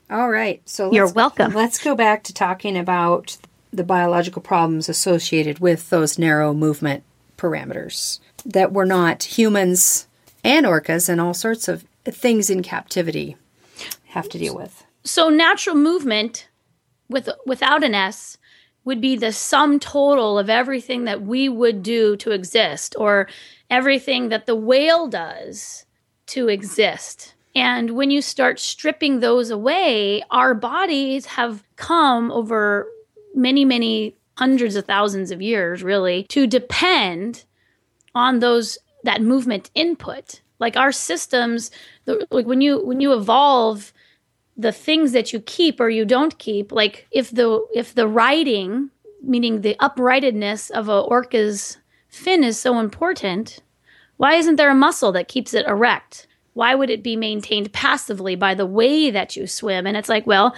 All 0.10 0.30
right. 0.30 0.62
So 0.66 0.92
You're 0.92 1.12
welcome. 1.12 1.54
Let's 1.54 1.84
go 1.84 1.96
back 1.96 2.24
to 2.26 2.34
talking 2.34 2.78
about 2.78 3.38
the 3.74 3.84
biological 3.84 4.42
problems 4.42 4.90
associated 4.90 5.60
with 5.60 5.90
those 5.90 6.18
narrow 6.18 6.54
movement 6.54 7.04
parameters 7.38 8.20
that 8.46 8.72
we're 8.72 8.86
not 8.86 9.24
humans 9.24 10.08
and 10.44 10.66
orcas 10.66 11.10
and 11.10 11.20
all 11.20 11.34
sorts 11.34 11.68
of 11.68 11.86
things 12.06 12.50
in 12.50 12.64
captivity 12.64 13.36
have 14.10 14.30
to 14.30 14.38
deal 14.38 14.56
with. 14.56 14.86
So 15.04 15.30
natural 15.30 15.76
movement 15.76 16.48
with 17.10 17.30
without 17.46 17.84
an 17.84 17.94
S 17.94 18.38
would 18.88 19.02
be 19.02 19.18
the 19.18 19.34
sum 19.34 19.80
total 19.80 20.40
of 20.40 20.50
everything 20.50 21.04
that 21.04 21.22
we 21.22 21.50
would 21.50 21.84
do 21.84 22.16
to 22.16 22.32
exist 22.32 22.96
or 22.98 23.28
everything 23.70 24.30
that 24.30 24.46
the 24.46 24.56
whale 24.56 25.08
does 25.08 25.86
to 26.26 26.48
exist. 26.48 27.36
And 27.54 27.92
when 27.92 28.12
you 28.12 28.22
start 28.22 28.62
stripping 28.62 29.20
those 29.20 29.50
away, 29.50 30.24
our 30.32 30.54
bodies 30.54 31.26
have 31.26 31.64
come 31.76 32.32
over 32.32 32.88
many, 33.36 33.66
many 33.66 34.16
hundreds 34.38 34.78
of 34.78 34.86
thousands 34.86 35.32
of 35.32 35.42
years, 35.42 35.84
really, 35.84 36.24
to 36.30 36.48
depend 36.48 37.44
on 38.16 38.40
those 38.40 38.78
that 39.04 39.22
movement 39.22 39.70
input. 39.76 40.42
Like 40.60 40.78
our 40.78 40.94
systems, 40.94 41.72
the, 42.06 42.26
like 42.32 42.46
when 42.46 42.62
you 42.62 42.86
when 42.86 43.02
you 43.02 43.12
evolve, 43.14 43.92
the 44.58 44.72
things 44.72 45.12
that 45.12 45.32
you 45.32 45.40
keep 45.40 45.80
or 45.80 45.90
you 45.90 46.04
don't 46.04 46.38
keep, 46.40 46.72
like 46.72 47.08
if 47.12 47.30
the 47.32 47.66
if 47.74 47.94
the 47.94 48.08
riding, 48.08 48.90
meaning 49.22 49.62
the 49.62 49.76
uprightedness 49.80 50.70
of 50.72 50.90
a 50.90 51.02
orca's 51.02 51.78
fin, 52.10 52.44
is 52.44 52.60
so 52.60 52.80
important, 52.80 53.60
why 54.18 54.34
isn't 54.36 54.56
there 54.56 54.72
a 54.72 54.76
muscle 54.76 55.12
that 55.12 55.28
keeps 55.28 55.54
it 55.54 55.68
erect? 55.68 56.28
Why 56.54 56.74
would 56.74 56.90
it 56.90 57.04
be 57.04 57.16
maintained 57.16 57.72
passively 57.72 58.36
by 58.36 58.56
the 58.56 58.66
way 58.66 59.12
that 59.12 59.36
you 59.36 59.46
swim? 59.46 59.86
And 59.86 59.96
it's 59.96 60.10
like, 60.10 60.26
well, 60.26 60.56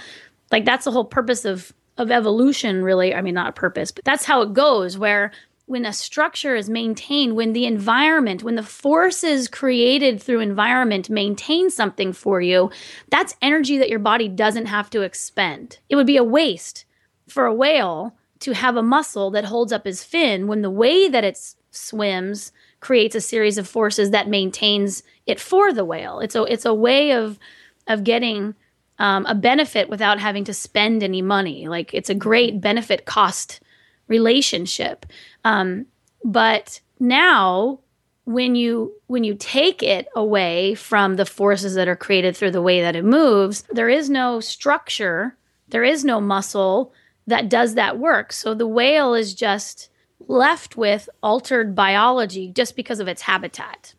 like 0.50 0.64
that's 0.64 0.86
the 0.86 0.92
whole 0.92 1.04
purpose 1.04 1.44
of 1.44 1.72
of 1.98 2.10
evolution, 2.10 2.82
really. 2.82 3.14
I 3.14 3.20
mean, 3.20 3.34
not 3.34 3.50
a 3.50 3.52
purpose, 3.52 3.90
but 3.92 4.04
that's 4.04 4.24
how 4.24 4.40
it 4.40 4.54
goes. 4.54 4.96
Where 4.96 5.32
when 5.70 5.86
a 5.86 5.92
structure 5.92 6.56
is 6.56 6.68
maintained, 6.68 7.36
when 7.36 7.52
the 7.52 7.64
environment, 7.64 8.42
when 8.42 8.56
the 8.56 8.62
forces 8.62 9.46
created 9.46 10.20
through 10.20 10.40
environment 10.40 11.08
maintain 11.08 11.70
something 11.70 12.12
for 12.12 12.40
you, 12.40 12.68
that's 13.08 13.36
energy 13.40 13.78
that 13.78 13.88
your 13.88 14.00
body 14.00 14.26
doesn't 14.26 14.66
have 14.66 14.90
to 14.90 15.02
expend. 15.02 15.78
It 15.88 15.94
would 15.94 16.08
be 16.08 16.16
a 16.16 16.24
waste 16.24 16.86
for 17.28 17.46
a 17.46 17.54
whale 17.54 18.16
to 18.40 18.52
have 18.52 18.74
a 18.74 18.82
muscle 18.82 19.30
that 19.30 19.44
holds 19.44 19.72
up 19.72 19.84
his 19.84 20.02
fin 20.02 20.48
when 20.48 20.62
the 20.62 20.70
way 20.70 21.08
that 21.08 21.22
it 21.22 21.38
swims 21.70 22.50
creates 22.80 23.14
a 23.14 23.20
series 23.20 23.56
of 23.56 23.68
forces 23.68 24.10
that 24.10 24.28
maintains 24.28 25.04
it 25.24 25.38
for 25.38 25.72
the 25.72 25.84
whale. 25.84 26.18
It's 26.18 26.34
a 26.34 26.42
it's 26.42 26.64
a 26.64 26.74
way 26.74 27.12
of 27.12 27.38
of 27.86 28.02
getting 28.02 28.56
um, 28.98 29.24
a 29.26 29.36
benefit 29.36 29.88
without 29.88 30.18
having 30.18 30.42
to 30.46 30.52
spend 30.52 31.04
any 31.04 31.22
money. 31.22 31.68
Like 31.68 31.94
it's 31.94 32.10
a 32.10 32.14
great 32.14 32.60
benefit 32.60 33.04
cost 33.04 33.60
relationship. 34.10 35.06
Um, 35.44 35.86
but 36.22 36.80
now 36.98 37.80
when 38.26 38.54
you 38.54 38.92
when 39.06 39.24
you 39.24 39.34
take 39.34 39.82
it 39.82 40.06
away 40.14 40.74
from 40.74 41.16
the 41.16 41.24
forces 41.24 41.74
that 41.74 41.88
are 41.88 41.96
created 41.96 42.36
through 42.36 42.50
the 42.50 42.60
way 42.60 42.82
that 42.82 42.94
it 42.94 43.04
moves, 43.04 43.64
there 43.70 43.88
is 43.88 44.10
no 44.10 44.40
structure, 44.40 45.36
there 45.68 45.84
is 45.84 46.04
no 46.04 46.20
muscle 46.20 46.92
that 47.26 47.48
does 47.48 47.74
that 47.74 47.98
work. 47.98 48.32
So 48.32 48.52
the 48.52 48.66
whale 48.66 49.14
is 49.14 49.34
just 49.34 49.88
left 50.28 50.76
with 50.76 51.08
altered 51.22 51.74
biology 51.74 52.52
just 52.52 52.76
because 52.76 53.00
of 53.00 53.08
its 53.08 53.22
habitat, 53.22 53.94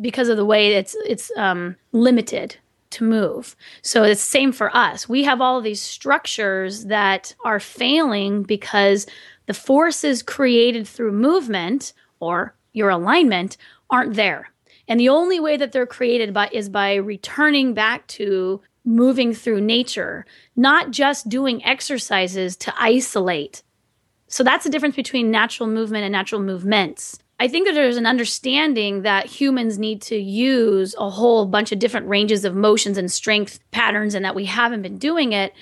because 0.00 0.28
of 0.28 0.38
the 0.38 0.46
way 0.46 0.74
it's 0.74 0.96
it's 1.06 1.30
um, 1.36 1.76
limited 1.92 2.56
to 2.90 3.04
move. 3.04 3.54
So 3.82 4.02
it's 4.02 4.20
same 4.20 4.52
for 4.52 4.74
us. 4.76 5.08
We 5.08 5.22
have 5.24 5.40
all 5.40 5.60
these 5.60 5.80
structures 5.80 6.86
that 6.86 7.34
are 7.44 7.60
failing 7.60 8.42
because 8.42 9.06
the 9.50 9.54
forces 9.54 10.22
created 10.22 10.86
through 10.86 11.10
movement 11.10 11.92
or 12.20 12.54
your 12.72 12.88
alignment 12.88 13.56
aren't 13.90 14.14
there. 14.14 14.52
And 14.86 15.00
the 15.00 15.08
only 15.08 15.40
way 15.40 15.56
that 15.56 15.72
they're 15.72 15.86
created 15.86 16.32
by 16.32 16.50
is 16.52 16.68
by 16.68 16.94
returning 16.94 17.74
back 17.74 18.06
to 18.18 18.60
moving 18.84 19.34
through 19.34 19.60
nature, 19.62 20.24
not 20.54 20.92
just 20.92 21.28
doing 21.28 21.64
exercises 21.64 22.56
to 22.58 22.72
isolate. 22.78 23.64
So 24.28 24.44
that's 24.44 24.62
the 24.62 24.70
difference 24.70 24.94
between 24.94 25.32
natural 25.32 25.68
movement 25.68 26.04
and 26.04 26.12
natural 26.12 26.40
movements. 26.40 27.18
I 27.40 27.48
think 27.48 27.66
that 27.66 27.74
there's 27.74 27.96
an 27.96 28.06
understanding 28.06 29.02
that 29.02 29.26
humans 29.26 29.80
need 29.80 30.00
to 30.02 30.16
use 30.16 30.94
a 30.96 31.10
whole 31.10 31.44
bunch 31.44 31.72
of 31.72 31.80
different 31.80 32.06
ranges 32.06 32.44
of 32.44 32.54
motions 32.54 32.96
and 32.96 33.10
strength 33.10 33.58
patterns 33.72 34.14
and 34.14 34.24
that 34.24 34.36
we 34.36 34.44
haven't 34.44 34.82
been 34.82 34.98
doing 34.98 35.32
it. 35.32 35.52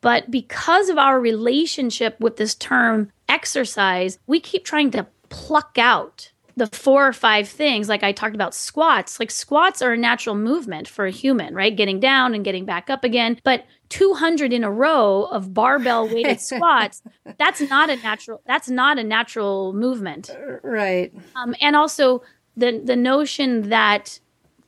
But 0.00 0.32
because 0.32 0.88
of 0.88 0.98
our 0.98 1.20
relationship 1.20 2.18
with 2.18 2.38
this 2.38 2.56
term 2.56 3.12
exercise, 3.28 4.18
we 4.26 4.40
keep 4.40 4.64
trying 4.64 4.90
to 4.92 5.06
pluck 5.28 5.76
out 5.78 6.32
the 6.56 6.66
four 6.68 7.06
or 7.06 7.12
five 7.12 7.46
things 7.46 7.86
like 7.88 8.02
i 8.02 8.12
talked 8.12 8.34
about 8.34 8.54
squats. 8.54 9.20
Like 9.20 9.30
squats 9.30 9.82
are 9.82 9.92
a 9.92 9.96
natural 9.96 10.34
movement 10.34 10.88
for 10.88 11.06
a 11.06 11.10
human 11.10 11.54
right? 11.54 11.74
Getting 11.76 12.00
down 12.00 12.34
and 12.34 12.44
getting 12.44 12.64
back 12.64 12.88
up 12.88 13.04
again. 13.04 13.38
But 13.44 13.66
200 13.90 14.52
in 14.52 14.64
a 14.64 14.70
row 14.70 15.24
of 15.24 15.52
barbell 15.54 16.08
weighted 16.08 16.40
squats 16.50 17.02
that's 17.38 17.60
not 17.60 17.90
a 17.90 17.96
natural 17.96 18.40
that's 18.46 18.68
not 18.68 18.98
a 18.98 19.04
natural 19.04 19.72
movement. 19.74 20.34
Right. 20.62 21.12
um, 21.36 21.54
and 21.60 21.76
also 21.76 22.22
the 22.56 22.80
the 22.82 22.96
notion 22.96 23.68
that 23.68 24.18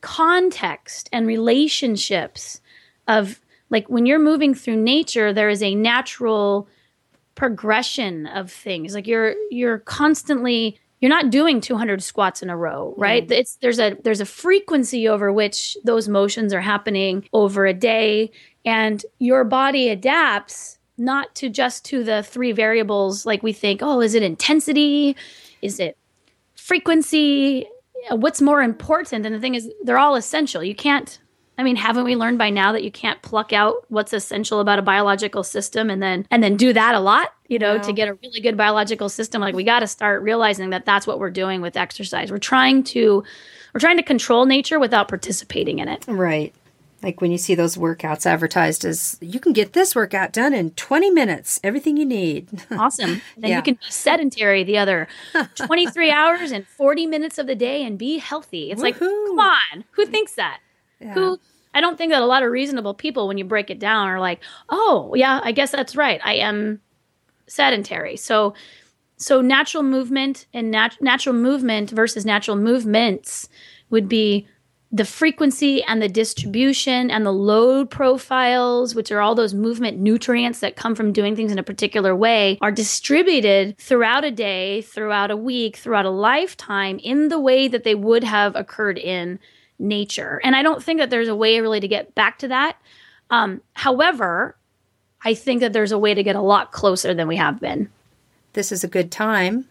context 0.03 1.09
and 1.13 1.27
relationships 1.27 2.61
of 3.09 3.41
like 3.71 3.89
when 3.89 4.07
you're 4.07 4.19
moving 4.19 4.55
through 4.55 4.77
nature 4.77 5.33
there 5.33 5.49
is 5.49 5.63
a 5.63 5.75
natural 5.75 6.69
progression 7.39 8.27
of 8.27 8.51
things. 8.51 8.95
Like 8.95 9.07
you're 9.07 9.37
you're 9.49 9.79
constantly 9.79 10.77
you're 11.01 11.09
not 11.09 11.31
doing 11.31 11.61
200 11.61 12.03
squats 12.03 12.43
in 12.43 12.51
a 12.51 12.57
row 12.57 12.95
right? 12.99 13.29
Mm. 13.29 13.31
it's 13.31 13.55
there's 13.63 13.79
a 13.79 13.97
there's 14.03 14.21
a 14.21 14.27
frequency 14.27 15.09
over 15.09 15.33
which 15.33 15.77
those 15.85 16.09
motions 16.09 16.53
are 16.53 16.61
happening 16.61 17.29
over 17.33 17.65
a 17.65 17.73
day 17.73 18.33
and 18.65 19.07
your 19.21 19.45
body 19.45 19.89
adapts 19.89 20.81
not 20.99 21.33
to 21.37 21.49
just 21.49 21.85
to 21.85 22.03
the 22.03 22.25
three 22.25 22.51
variables 22.51 23.25
like 23.25 23.45
we 23.45 23.53
think 23.53 23.83
oh 23.83 24.01
is 24.01 24.15
it 24.15 24.25
intensity? 24.25 25.17
Is 25.63 25.79
it 25.79 25.97
frequency? 26.57 27.69
What's 28.11 28.43
more 28.43 28.63
important? 28.63 29.25
And 29.25 29.33
the 29.33 29.41
thing 29.41 29.55
is 29.55 29.71
they're 29.85 29.99
all 29.99 30.17
essential. 30.17 30.65
You 30.65 30.75
can't 30.75 31.21
I 31.59 31.65
mean, 31.65 31.75
haven't 31.75 32.05
we 32.05 32.15
learned 32.15 32.39
by 32.39 32.51
now 32.51 32.71
that 32.71 32.85
you 32.85 32.93
can't 32.93 33.21
pluck 33.21 33.53
out 33.53 33.85
what's 33.89 34.13
essential 34.13 34.61
about 34.61 34.79
a 34.79 34.83
biological 34.83 35.43
system 35.43 35.91
and 35.91 36.01
then 36.01 36.25
and 36.31 36.41
then 36.41 36.57
do 36.57 36.73
that 36.73 36.95
a 36.95 37.01
lot, 37.01 37.35
you 37.49 37.59
know, 37.59 37.79
to 37.79 37.93
get 37.93 38.07
a 38.07 38.15
really 38.15 38.41
good 38.41 38.57
biological 38.57 39.09
system? 39.09 39.43
Like 39.43 39.57
we 39.57 39.65
got 39.65 39.81
to 39.81 39.89
start 39.89 40.23
realizing 40.23 40.71
that 40.71 40.87
that's 40.87 41.05
what 41.05 41.19
we're 41.19 41.31
doing 41.31 41.61
with 41.61 41.77
exercise. 41.77 42.31
We're 42.31 42.39
trying 42.39 42.85
to 42.85 43.25
we're 43.75 43.81
trying 43.81 43.97
to 43.97 44.05
control 44.05 44.47
nature 44.47 44.79
without 44.79 45.09
participating 45.09 45.81
in 45.81 45.89
it. 45.89 46.05
Right. 46.07 46.55
Like 47.03 47.21
when 47.21 47.31
you 47.31 47.39
see 47.39 47.55
those 47.55 47.77
workouts 47.77 48.27
advertised 48.27 48.85
as 48.85 49.19
you 49.21 49.39
can 49.39 49.53
get 49.53 49.73
this 49.73 49.95
workout 49.95 50.33
done 50.33 50.53
in 50.53 50.71
20 50.73 51.11
minutes, 51.11 51.61
everything 51.63 51.97
you 51.97 52.05
need. 52.05 52.49
awesome. 52.71 53.21
Then 53.37 53.51
yeah. 53.51 53.57
you 53.57 53.63
can 53.63 53.75
be 53.75 53.91
sedentary 53.91 54.65
the 54.65 54.79
other 54.79 55.09
23 55.57 56.11
hours 56.11 56.51
and 56.51 56.67
40 56.67 57.07
minutes 57.07 57.39
of 57.39 57.47
the 57.47 57.55
day 57.55 57.85
and 57.85 57.99
be 57.99 58.19
healthy. 58.19 58.71
It's 58.71 58.83
Woo-hoo. 58.83 58.91
like, 58.91 58.99
come 58.99 59.39
on, 59.39 59.85
who 59.93 60.07
thinks 60.07 60.35
that? 60.35 60.61
Yeah. 61.01 61.15
Who 61.15 61.39
I 61.75 61.81
don't 61.81 61.97
think 61.97 62.13
that 62.13 62.23
a 62.23 62.27
lot 62.27 62.43
of 62.43 62.51
reasonable 62.51 62.95
people, 62.95 63.29
when 63.29 63.39
you 63.39 63.45
break 63.45 63.71
it 63.71 63.79
down, 63.79 64.09
are 64.09 64.21
like, 64.21 64.41
oh, 64.69 65.13
yeah, 65.15 65.41
I 65.43 65.53
guess 65.53 65.71
that's 65.71 65.97
right. 65.97 66.21
I 66.25 66.35
am 66.35 66.81
sedentary. 67.47 68.17
So, 68.17 68.55
so 69.17 69.41
natural 69.41 69.83
movement 69.83 70.47
and 70.53 70.71
nat- 70.71 71.01
natural 71.01 71.35
movement 71.35 71.91
versus 71.91 72.25
natural 72.25 72.57
movements 72.57 73.49
would 73.91 74.09
be 74.09 74.49
the 74.91 75.05
frequency 75.05 75.83
and 75.83 76.01
the 76.01 76.09
distribution 76.09 77.11
and 77.11 77.27
the 77.27 77.33
load 77.33 77.91
profiles, 77.91 78.95
which 78.95 79.13
are 79.13 79.21
all 79.21 79.35
those 79.35 79.53
movement 79.53 79.99
nutrients 79.99 80.61
that 80.61 80.77
come 80.77 80.95
from 80.95 81.13
doing 81.13 81.37
things 81.37 81.53
in 81.53 81.59
a 81.59 81.63
particular 81.63 82.17
way, 82.17 82.59
are 82.63 82.73
distributed 82.73 83.77
throughout 83.79 84.25
a 84.25 84.31
day, 84.31 84.81
throughout 84.83 85.31
a 85.31 85.37
week, 85.37 85.77
throughout 85.77 86.07
a 86.07 86.11
lifetime 86.11 86.99
in 87.03 87.29
the 87.29 87.39
way 87.39 87.69
that 87.69 87.85
they 87.85 87.95
would 87.95 88.25
have 88.25 88.57
occurred 88.57 88.97
in 88.99 89.39
nature. 89.79 90.41
And 90.43 90.57
I 90.57 90.63
don't 90.63 90.83
think 90.83 91.01
that 91.01 91.11
there's 91.11 91.29
a 91.29 91.37
way 91.37 91.61
really 91.61 91.81
to 91.81 91.89
get 91.89 92.15
back 92.15 92.39
to 92.41 92.49
that. 92.49 92.77
Um, 93.31 93.61
however, 93.75 94.57
I 95.25 95.35
think 95.35 95.61
that 95.61 95.73
there's 95.73 95.93
a 95.93 95.99
way 95.99 96.15
to 96.15 96.23
get 96.23 96.37
a 96.37 96.41
lot 96.41 96.73
closer 96.73 97.15
than 97.15 97.29
we 97.29 97.37
have 97.37 97.61
been. 97.61 97.91
This 98.53 98.73
is 98.73 98.85
a 98.85 98.89
good 98.89 99.11
time 99.11 99.67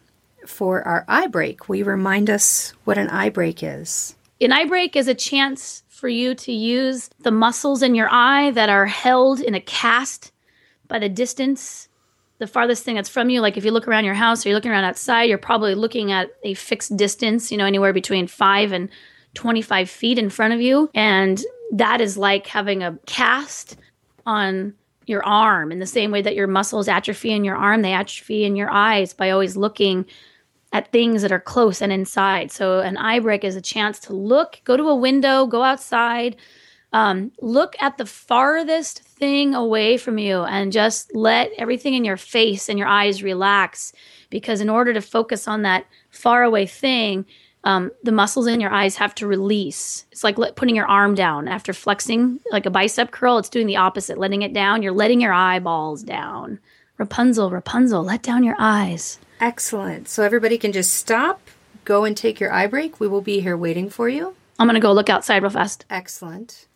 for 0.45 0.81
our 0.83 1.03
eye 1.07 1.27
break. 1.27 1.67
We 1.67 1.83
remind 1.83 2.29
us 2.29 2.73
what 2.83 2.97
an 2.97 3.09
eye 3.09 3.29
break 3.29 3.63
is? 3.63 4.15
An 4.39 4.51
eye 4.51 4.65
break 4.65 4.95
is 4.95 5.07
a 5.07 5.15
chance 5.15 5.83
for 5.89 6.07
you 6.07 6.35
to 6.35 6.51
use 6.51 7.09
the 7.19 7.31
muscles 7.31 7.81
in 7.81 7.95
your 7.95 8.07
eye 8.11 8.51
that 8.51 8.69
are 8.69 8.85
held 8.85 9.39
in 9.39 9.55
a 9.55 9.61
cast 9.61 10.31
by 10.87 10.99
the 10.99 11.09
distance, 11.09 11.87
the 12.37 12.47
farthest 12.47 12.83
thing 12.83 12.95
that's 12.95 13.09
from 13.09 13.29
you. 13.29 13.41
Like 13.41 13.57
if 13.57 13.65
you 13.65 13.71
look 13.71 13.87
around 13.87 14.05
your 14.05 14.13
house 14.13 14.45
or 14.45 14.49
you're 14.49 14.57
looking 14.57 14.71
around 14.71 14.83
outside, 14.83 15.23
you're 15.23 15.39
probably 15.39 15.73
looking 15.73 16.11
at 16.11 16.29
a 16.43 16.53
fixed 16.53 16.95
distance, 16.95 17.51
you 17.51 17.57
know, 17.57 17.65
anywhere 17.65 17.93
between 17.93 18.27
five 18.27 18.71
and 18.71 18.89
25 19.37 19.87
feet 19.87 20.17
in 20.17 20.31
front 20.31 20.53
of 20.53 20.59
you. 20.59 20.89
And 20.95 21.41
that 21.71 22.01
is 22.01 22.17
like 22.17 22.47
having 22.47 22.81
a 22.81 22.97
cast 23.05 23.77
on 24.25 24.73
your 25.05 25.23
arm 25.23 25.71
in 25.71 25.79
the 25.79 25.85
same 25.85 26.11
way 26.11 26.23
that 26.23 26.35
your 26.35 26.47
muscles 26.47 26.87
atrophy 26.87 27.31
in 27.31 27.45
your 27.45 27.55
arm, 27.55 27.83
they 27.83 27.93
atrophy 27.93 28.43
in 28.43 28.55
your 28.55 28.69
eyes 28.71 29.13
by 29.13 29.29
always 29.29 29.55
looking 29.55 30.05
at 30.73 30.91
things 30.91 31.21
that 31.21 31.31
are 31.31 31.39
close 31.39 31.81
and 31.81 31.93
inside. 31.93 32.51
So 32.51 32.79
an 32.79 32.97
eye 32.97 33.19
break 33.19 33.43
is 33.43 33.55
a 33.55 33.61
chance 33.61 33.99
to 33.99 34.13
look, 34.13 34.59
go 34.65 34.75
to 34.75 34.89
a 34.89 34.95
window, 34.95 35.45
go 35.45 35.63
outside, 35.63 36.35
um, 36.91 37.31
look 37.39 37.75
at 37.79 37.97
the 37.97 38.05
farthest 38.07 39.03
thing 39.03 39.53
away 39.53 39.97
from 39.97 40.17
you 40.17 40.41
and 40.43 40.71
just 40.71 41.15
let 41.15 41.51
everything 41.59 41.93
in 41.93 42.03
your 42.03 42.17
face 42.17 42.69
and 42.69 42.79
your 42.79 42.87
eyes 42.87 43.21
relax. 43.21 43.93
Because 44.29 44.61
in 44.61 44.69
order 44.69 44.93
to 44.93 45.01
focus 45.01 45.47
on 45.47 45.61
that 45.61 45.85
far 46.09 46.43
away 46.43 46.65
thing, 46.65 47.25
um, 47.67 47.91
the 48.01 48.13
muscles 48.13 48.47
in 48.47 48.61
your 48.61 48.71
eyes 48.71 48.95
have 48.95 49.13
to 49.15 49.27
release. 49.27 50.05
It's 50.13 50.23
like 50.23 50.37
let, 50.37 50.55
putting 50.55 50.73
your 50.73 50.87
arm 50.87 51.15
down 51.15 51.49
after 51.49 51.73
flexing, 51.73 52.39
like 52.49 52.65
a 52.65 52.69
bicep 52.69 53.11
curl. 53.11 53.37
It's 53.39 53.49
doing 53.49 53.67
the 53.67 53.75
opposite, 53.75 54.17
letting 54.17 54.41
it 54.41 54.53
down. 54.53 54.81
You're 54.81 54.93
letting 54.93 55.19
your 55.19 55.33
eyeballs 55.33 56.01
down. 56.01 56.59
Rapunzel, 56.97 57.51
Rapunzel, 57.51 58.05
let 58.05 58.23
down 58.23 58.45
your 58.45 58.55
eyes. 58.57 59.19
Excellent. 59.41 60.07
So 60.07 60.23
everybody 60.23 60.57
can 60.57 60.71
just 60.71 60.93
stop, 60.93 61.41
go 61.83 62.05
and 62.05 62.15
take 62.15 62.39
your 62.39 62.53
eye 62.53 62.67
break. 62.67 63.01
We 63.01 63.07
will 63.09 63.19
be 63.19 63.41
here 63.41 63.57
waiting 63.57 63.89
for 63.89 64.07
you. 64.07 64.33
I'm 64.57 64.67
going 64.67 64.75
to 64.75 64.79
go 64.79 64.93
look 64.93 65.09
outside 65.09 65.43
real 65.43 65.51
fast. 65.51 65.83
Excellent. 65.89 66.67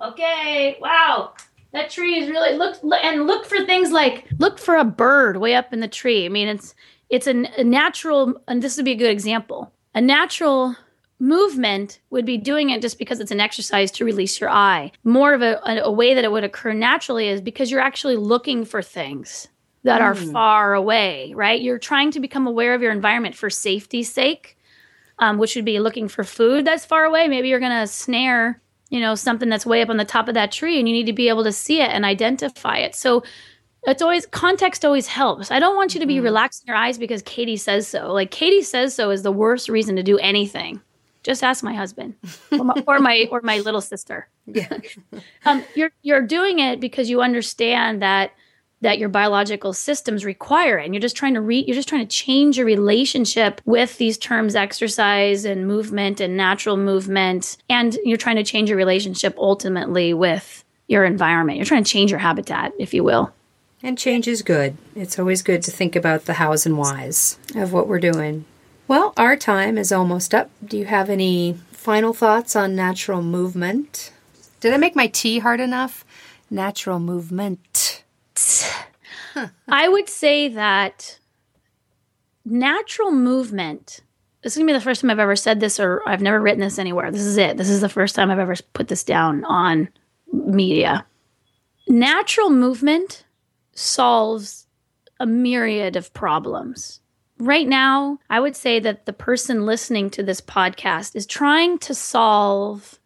Okay. 0.00 0.78
Wow. 0.80 1.34
That 1.72 1.90
tree 1.90 2.18
is 2.18 2.30
really 2.30 2.56
look 2.56 2.78
and 3.02 3.26
look 3.26 3.44
for 3.44 3.62
things 3.66 3.90
like 3.90 4.24
look 4.38 4.58
for 4.58 4.76
a 4.76 4.84
bird 4.84 5.36
way 5.36 5.54
up 5.54 5.74
in 5.74 5.80
the 5.80 5.88
tree. 5.88 6.24
I 6.24 6.30
mean, 6.30 6.48
it's 6.48 6.74
it's 7.08 7.26
a, 7.26 7.44
a 7.58 7.64
natural, 7.64 8.40
and 8.48 8.62
this 8.62 8.76
would 8.76 8.84
be 8.84 8.92
a 8.92 8.96
good 8.96 9.10
example. 9.10 9.72
A 9.94 10.00
natural 10.00 10.76
movement 11.18 12.00
would 12.10 12.26
be 12.26 12.36
doing 12.36 12.70
it 12.70 12.82
just 12.82 12.98
because 12.98 13.20
it's 13.20 13.30
an 13.30 13.40
exercise 13.40 13.90
to 13.92 14.04
release 14.04 14.40
your 14.40 14.50
eye. 14.50 14.92
More 15.04 15.32
of 15.32 15.42
a, 15.42 15.60
a, 15.64 15.90
way 15.90 16.14
that 16.14 16.24
it 16.24 16.32
would 16.32 16.44
occur 16.44 16.72
naturally 16.72 17.28
is 17.28 17.40
because 17.40 17.70
you're 17.70 17.80
actually 17.80 18.16
looking 18.16 18.64
for 18.64 18.82
things 18.82 19.48
that 19.84 20.00
mm. 20.00 20.04
are 20.04 20.14
hmm. 20.14 20.32
far 20.32 20.74
away, 20.74 21.32
right? 21.34 21.60
You're 21.60 21.78
trying 21.78 22.10
to 22.12 22.20
become 22.20 22.46
aware 22.46 22.74
of 22.74 22.82
your 22.82 22.92
environment 22.92 23.34
for 23.34 23.48
safety's 23.48 24.12
sake, 24.12 24.58
um, 25.18 25.38
which 25.38 25.56
would 25.56 25.64
be 25.64 25.80
looking 25.80 26.08
for 26.08 26.24
food 26.24 26.66
that's 26.66 26.84
far 26.84 27.04
away. 27.04 27.28
Maybe 27.28 27.48
you're 27.48 27.60
going 27.60 27.80
to 27.80 27.86
snare, 27.86 28.60
you 28.90 29.00
know, 29.00 29.14
something 29.14 29.48
that's 29.48 29.64
way 29.64 29.80
up 29.80 29.88
on 29.88 29.96
the 29.96 30.04
top 30.04 30.28
of 30.28 30.34
that 30.34 30.52
tree 30.52 30.78
and 30.78 30.86
you 30.86 30.92
need 30.92 31.06
to 31.06 31.12
be 31.12 31.28
able 31.28 31.44
to 31.44 31.52
see 31.52 31.80
it 31.80 31.90
and 31.90 32.04
identify 32.04 32.76
it. 32.78 32.94
So 32.94 33.22
it's 33.86 34.02
always 34.02 34.26
context 34.26 34.84
always 34.84 35.06
helps. 35.06 35.50
I 35.50 35.58
don't 35.58 35.76
want 35.76 35.94
you 35.94 36.00
to 36.00 36.06
be 36.06 36.16
mm-hmm. 36.16 36.24
relaxing 36.24 36.66
your 36.66 36.76
eyes 36.76 36.98
because 36.98 37.22
Katy 37.22 37.56
says 37.56 37.86
so. 37.86 38.12
Like 38.12 38.30
Katy 38.30 38.62
says 38.62 38.94
so 38.94 39.10
is 39.10 39.22
the 39.22 39.32
worst 39.32 39.68
reason 39.68 39.96
to 39.96 40.02
do 40.02 40.18
anything. 40.18 40.80
Just 41.22 41.42
ask 41.42 41.64
my 41.64 41.74
husband 41.74 42.14
or 42.52 42.64
my 42.64 42.84
or 42.86 42.98
my, 43.00 43.28
or 43.30 43.40
my 43.42 43.58
little 43.58 43.80
sister. 43.80 44.28
Yeah. 44.48 44.68
um, 45.44 45.64
you're 45.74 45.90
you're 46.02 46.22
doing 46.22 46.60
it 46.60 46.78
because 46.78 47.10
you 47.10 47.20
understand 47.20 48.00
that 48.00 48.30
that 48.82 48.98
your 48.98 49.08
biological 49.08 49.72
systems 49.72 50.24
require 50.24 50.78
it. 50.78 50.84
And 50.84 50.94
you're 50.94 51.00
just 51.00 51.16
trying 51.16 51.34
to 51.34 51.40
re 51.40 51.64
you're 51.66 51.74
just 51.74 51.88
trying 51.88 52.06
to 52.06 52.16
change 52.16 52.56
your 52.56 52.66
relationship 52.66 53.60
with 53.64 53.98
these 53.98 54.18
terms 54.18 54.54
exercise 54.54 55.44
and 55.44 55.66
movement 55.66 56.20
and 56.20 56.36
natural 56.36 56.76
movement. 56.76 57.56
And 57.68 57.98
you're 58.04 58.18
trying 58.18 58.36
to 58.36 58.44
change 58.44 58.68
your 58.68 58.78
relationship 58.78 59.34
ultimately 59.38 60.14
with 60.14 60.64
your 60.86 61.04
environment. 61.04 61.56
You're 61.56 61.66
trying 61.66 61.84
to 61.84 61.90
change 61.90 62.10
your 62.10 62.20
habitat, 62.20 62.72
if 62.78 62.94
you 62.94 63.02
will. 63.02 63.32
And 63.86 63.96
change 63.96 64.26
is 64.26 64.42
good. 64.42 64.76
It's 64.96 65.16
always 65.16 65.42
good 65.42 65.62
to 65.62 65.70
think 65.70 65.94
about 65.94 66.24
the 66.24 66.32
hows 66.32 66.66
and 66.66 66.76
whys 66.76 67.38
of 67.54 67.72
what 67.72 67.86
we're 67.86 68.00
doing. 68.00 68.44
Well, 68.88 69.12
our 69.16 69.36
time 69.36 69.78
is 69.78 69.92
almost 69.92 70.34
up. 70.34 70.50
Do 70.64 70.76
you 70.76 70.86
have 70.86 71.08
any 71.08 71.56
final 71.70 72.12
thoughts 72.12 72.56
on 72.56 72.74
natural 72.74 73.22
movement? 73.22 74.12
Did 74.58 74.74
I 74.74 74.76
make 74.76 74.96
my 74.96 75.06
T 75.06 75.38
hard 75.38 75.60
enough? 75.60 76.04
Natural 76.50 76.98
movement. 76.98 78.02
I 79.68 79.88
would 79.88 80.08
say 80.08 80.48
that 80.48 81.20
natural 82.44 83.12
movement. 83.12 84.00
This 84.42 84.54
is 84.54 84.58
gonna 84.58 84.66
be 84.66 84.72
the 84.72 84.80
first 84.80 85.00
time 85.00 85.10
I've 85.12 85.20
ever 85.20 85.36
said 85.36 85.60
this, 85.60 85.78
or 85.78 86.02
I've 86.08 86.22
never 86.22 86.40
written 86.40 86.60
this 86.60 86.80
anywhere. 86.80 87.12
This 87.12 87.22
is 87.22 87.36
it. 87.36 87.56
This 87.56 87.70
is 87.70 87.82
the 87.82 87.88
first 87.88 88.16
time 88.16 88.32
I've 88.32 88.40
ever 88.40 88.56
put 88.72 88.88
this 88.88 89.04
down 89.04 89.44
on 89.44 89.90
media. 90.32 91.06
Natural 91.86 92.50
movement 92.50 93.22
solves 93.76 94.66
a 95.20 95.26
myriad 95.26 95.96
of 95.96 96.12
problems. 96.12 97.00
Right 97.38 97.68
now, 97.68 98.18
I 98.30 98.40
would 98.40 98.56
say 98.56 98.80
that 98.80 99.06
the 99.06 99.12
person 99.12 99.66
listening 99.66 100.10
to 100.10 100.22
this 100.22 100.40
podcast 100.40 101.14
is 101.14 101.26
trying 101.26 101.78
to 101.80 101.94
solve 101.94 102.98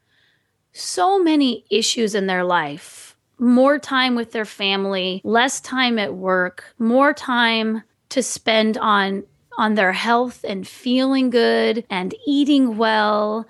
so 0.73 1.23
many 1.23 1.65
issues 1.71 2.15
in 2.15 2.27
their 2.27 2.45
life 2.45 3.11
more 3.41 3.79
time 3.79 4.15
with 4.15 4.33
their 4.33 4.45
family, 4.45 5.23
less 5.25 5.61
time 5.61 5.99
at 5.99 6.15
work, 6.15 6.75
more 6.79 7.15
time 7.15 7.83
to 8.11 8.23
spend 8.23 8.77
on 8.79 9.25
on 9.59 9.75
their 9.75 9.93
health 9.93 10.45
and 10.49 10.67
feeling 10.67 11.29
good 11.29 11.85
and 11.91 12.15
eating 12.27 12.77
well 12.77 13.47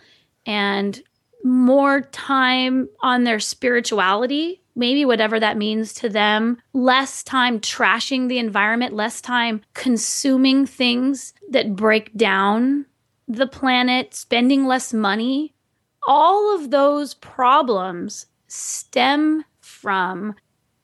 and 0.47 1.03
more 1.45 2.01
time 2.01 2.89
on 3.01 3.25
their 3.25 3.39
spirituality 3.39 4.61
maybe 4.81 5.05
whatever 5.05 5.39
that 5.39 5.57
means 5.57 5.93
to 5.95 6.09
them, 6.09 6.61
less 6.73 7.23
time 7.23 7.61
trashing 7.61 8.29
the 8.29 8.39
environment, 8.39 8.95
less 8.95 9.21
time 9.21 9.61
consuming 9.75 10.67
things 10.67 11.35
that 11.51 11.77
break 11.77 12.13
down 12.17 12.87
the 13.29 13.47
planet, 13.47 14.15
spending 14.15 14.67
less 14.67 14.93
money. 14.93 15.55
All 16.09 16.57
of 16.57 16.71
those 16.71 17.15
problems 17.15 18.27
stem 18.49 19.45
from 19.61 20.35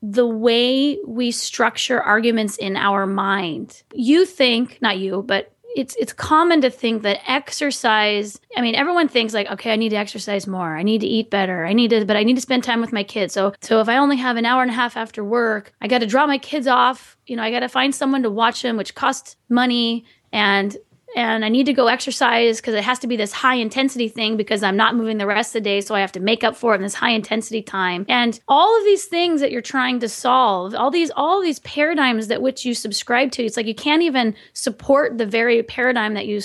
the 0.02 0.26
way 0.26 0.98
we 1.06 1.30
structure 1.30 2.00
arguments 2.00 2.56
in 2.58 2.76
our 2.76 3.06
mind. 3.06 3.82
You 3.94 4.26
think, 4.26 4.78
not 4.80 4.98
you, 4.98 5.24
but 5.26 5.55
it's 5.76 5.94
it's 5.96 6.14
common 6.14 6.62
to 6.62 6.70
think 6.70 7.02
that 7.02 7.20
exercise 7.30 8.40
i 8.56 8.62
mean 8.62 8.74
everyone 8.74 9.08
thinks 9.08 9.34
like 9.34 9.48
okay 9.50 9.72
i 9.72 9.76
need 9.76 9.90
to 9.90 9.96
exercise 9.96 10.46
more. 10.46 10.74
I 10.74 10.82
need 10.82 11.02
to 11.02 11.06
eat 11.06 11.30
better. 11.30 11.66
I 11.66 11.74
need 11.74 11.90
to 11.90 12.04
but 12.04 12.16
i 12.16 12.22
need 12.22 12.34
to 12.34 12.40
spend 12.40 12.64
time 12.64 12.80
with 12.80 12.92
my 12.92 13.04
kids. 13.04 13.34
So 13.34 13.52
so 13.60 13.80
if 13.80 13.88
i 13.88 13.96
only 13.98 14.16
have 14.16 14.36
an 14.36 14.46
hour 14.46 14.62
and 14.62 14.70
a 14.70 14.74
half 14.74 14.96
after 14.96 15.22
work 15.22 15.72
i 15.82 15.86
got 15.86 15.98
to 15.98 16.06
drop 16.06 16.28
my 16.28 16.38
kids 16.38 16.66
off. 16.66 17.16
You 17.26 17.36
know 17.36 17.42
i 17.42 17.50
got 17.50 17.60
to 17.60 17.68
find 17.68 17.94
someone 17.94 18.22
to 18.22 18.30
watch 18.30 18.62
them 18.62 18.76
which 18.76 18.94
costs 18.94 19.36
money. 19.48 20.04
And 20.32 20.76
and 21.16 21.46
I 21.46 21.48
need 21.48 21.64
to 21.64 21.72
go 21.72 21.86
exercise 21.86 22.60
because 22.60 22.74
it 22.74 22.84
has 22.84 22.98
to 22.98 23.06
be 23.06 23.16
this 23.16 23.32
high 23.32 23.54
intensity 23.54 24.06
thing 24.06 24.36
because 24.36 24.62
I'm 24.62 24.76
not 24.76 24.94
moving 24.94 25.16
the 25.16 25.26
rest 25.26 25.56
of 25.56 25.62
the 25.62 25.68
day. 25.68 25.80
So 25.80 25.94
I 25.94 26.00
have 26.00 26.12
to 26.12 26.20
make 26.20 26.44
up 26.44 26.54
for 26.54 26.74
it 26.74 26.76
in 26.76 26.82
this 26.82 26.92
high 26.92 27.10
intensity 27.10 27.62
time. 27.62 28.04
And 28.06 28.38
all 28.46 28.76
of 28.76 28.84
these 28.84 29.06
things 29.06 29.40
that 29.40 29.50
you're 29.50 29.62
trying 29.62 29.98
to 30.00 30.10
solve, 30.10 30.74
all 30.74 30.90
these, 30.90 31.10
all 31.16 31.40
these 31.40 31.58
paradigms 31.60 32.28
that 32.28 32.42
which 32.42 32.66
you 32.66 32.74
subscribe 32.74 33.32
to, 33.32 33.44
it's 33.44 33.56
like 33.56 33.66
you 33.66 33.74
can't 33.74 34.02
even 34.02 34.36
support 34.52 35.16
the 35.16 35.24
very 35.24 35.62
paradigm 35.62 36.12
that 36.14 36.26
you, 36.26 36.42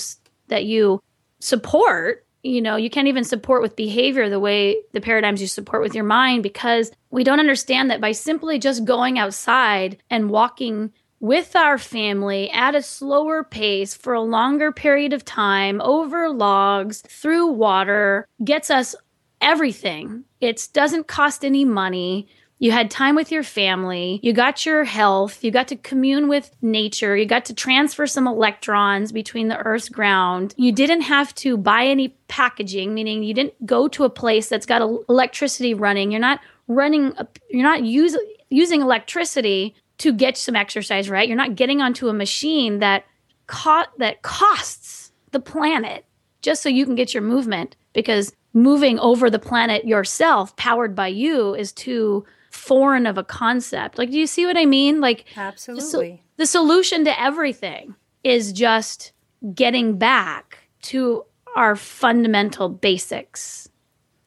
that 0.48 0.64
you 0.64 1.02
support 1.40 2.26
you 2.44 2.60
know, 2.60 2.76
you 2.76 2.90
can't 2.90 3.08
even 3.08 3.24
support 3.24 3.62
with 3.62 3.76
behavior 3.76 4.28
the 4.28 4.40
way 4.40 4.78
the 4.94 5.02
paradigms 5.02 5.42
you 5.42 5.48
support 5.48 5.84
with 5.84 5.94
your 5.94 6.04
mind 6.04 6.42
because 6.42 6.92
we 7.12 7.24
don't 7.24 7.40
understand 7.40 7.92
that 7.92 8.02
by 8.02 8.14
simply 8.14 8.58
just 8.58 8.84
going 8.84 9.20
outside 9.20 9.98
and 10.10 10.32
walking 10.32 10.92
with 11.22 11.56
our 11.56 11.78
family 11.78 12.50
at 12.50 12.76
a 12.76 12.82
slower 12.82 13.44
pace 13.44 13.94
for 13.94 14.14
a 14.14 14.22
longer 14.22 14.72
period 14.72 15.14
of 15.14 15.24
time 15.24 15.80
over 15.82 16.30
logs 16.30 17.02
through 17.02 17.46
water 17.46 18.28
gets 18.44 18.72
us 18.72 18.96
everything. 19.40 20.24
It 20.42 20.68
doesn't 20.74 21.08
cost 21.08 21.46
any 21.46 21.64
money. 21.64 22.28
You 22.58 22.72
had 22.72 22.90
time 22.92 23.16
with 23.16 23.32
your 23.32 23.44
family. 23.44 24.20
You 24.24 24.34
got 24.34 24.66
your 24.66 24.84
health. 24.84 25.44
You 25.44 25.52
got 25.52 25.68
to 25.70 25.76
commune 25.76 26.28
with 26.28 26.56
nature. 26.62 27.16
You 27.16 27.26
got 27.26 27.46
to 27.46 27.54
transfer 27.54 28.08
some 28.08 28.28
electrons 28.28 29.12
between 29.12 29.48
the 29.48 29.58
Earth's 29.58 29.90
ground. 29.90 30.56
You 30.58 30.72
didn't 30.72 31.02
have 31.02 31.34
to 31.36 31.56
buy 31.56 31.86
any 31.86 32.10
packaging, 32.30 32.94
meaning 32.96 33.24
you 33.24 33.34
didn't 33.36 33.66
go 33.66 33.88
to 33.90 34.06
a 34.06 34.10
place 34.10 34.50
that's 34.50 34.66
got 34.66 34.82
electricity 35.08 35.76
running. 35.76 36.12
You're 36.12 36.20
not 36.20 36.40
running, 36.68 37.14
you're 37.50 37.64
not 37.64 37.84
use, 37.84 38.18
using 38.50 38.82
electricity 38.82 39.76
to 40.02 40.12
get 40.12 40.36
some 40.36 40.56
exercise, 40.56 41.12
right? 41.12 41.28
You're 41.28 41.38
not 41.38 41.56
getting 41.56 41.80
onto 41.80 42.10
a 42.10 42.14
machine 42.14 42.80
that 42.80 43.06
co- 43.46 43.86
that 44.00 44.24
costs 44.24 45.12
the 45.30 45.40
planet 45.40 46.06
just 46.42 46.64
so 46.64 46.70
you 46.70 46.86
can 46.86 46.96
get 46.96 47.14
your 47.14 47.22
movement 47.22 47.76
because 47.94 48.34
moving 48.52 48.98
over 48.98 49.30
the 49.30 49.38
planet 49.38 49.86
yourself 49.86 50.56
powered 50.56 50.96
by 50.96 51.08
you 51.08 51.54
is 51.54 51.72
too 51.72 52.26
foreign 52.50 53.06
of 53.06 53.20
a 53.20 53.24
concept. 53.24 54.00
Like 54.00 54.10
do 54.10 54.18
you 54.18 54.26
see 54.26 54.48
what 54.48 54.58
I 54.58 54.66
mean? 54.66 55.02
Like 55.02 55.26
Absolutely. 55.38 56.24
The, 56.36 56.44
the 56.44 56.48
solution 56.48 57.06
to 57.06 57.22
everything 57.22 57.94
is 58.24 58.52
just 58.52 59.12
getting 59.54 60.00
back 60.00 60.58
to 60.84 61.26
our 61.56 61.76
fundamental 61.76 62.70
basics 62.70 63.70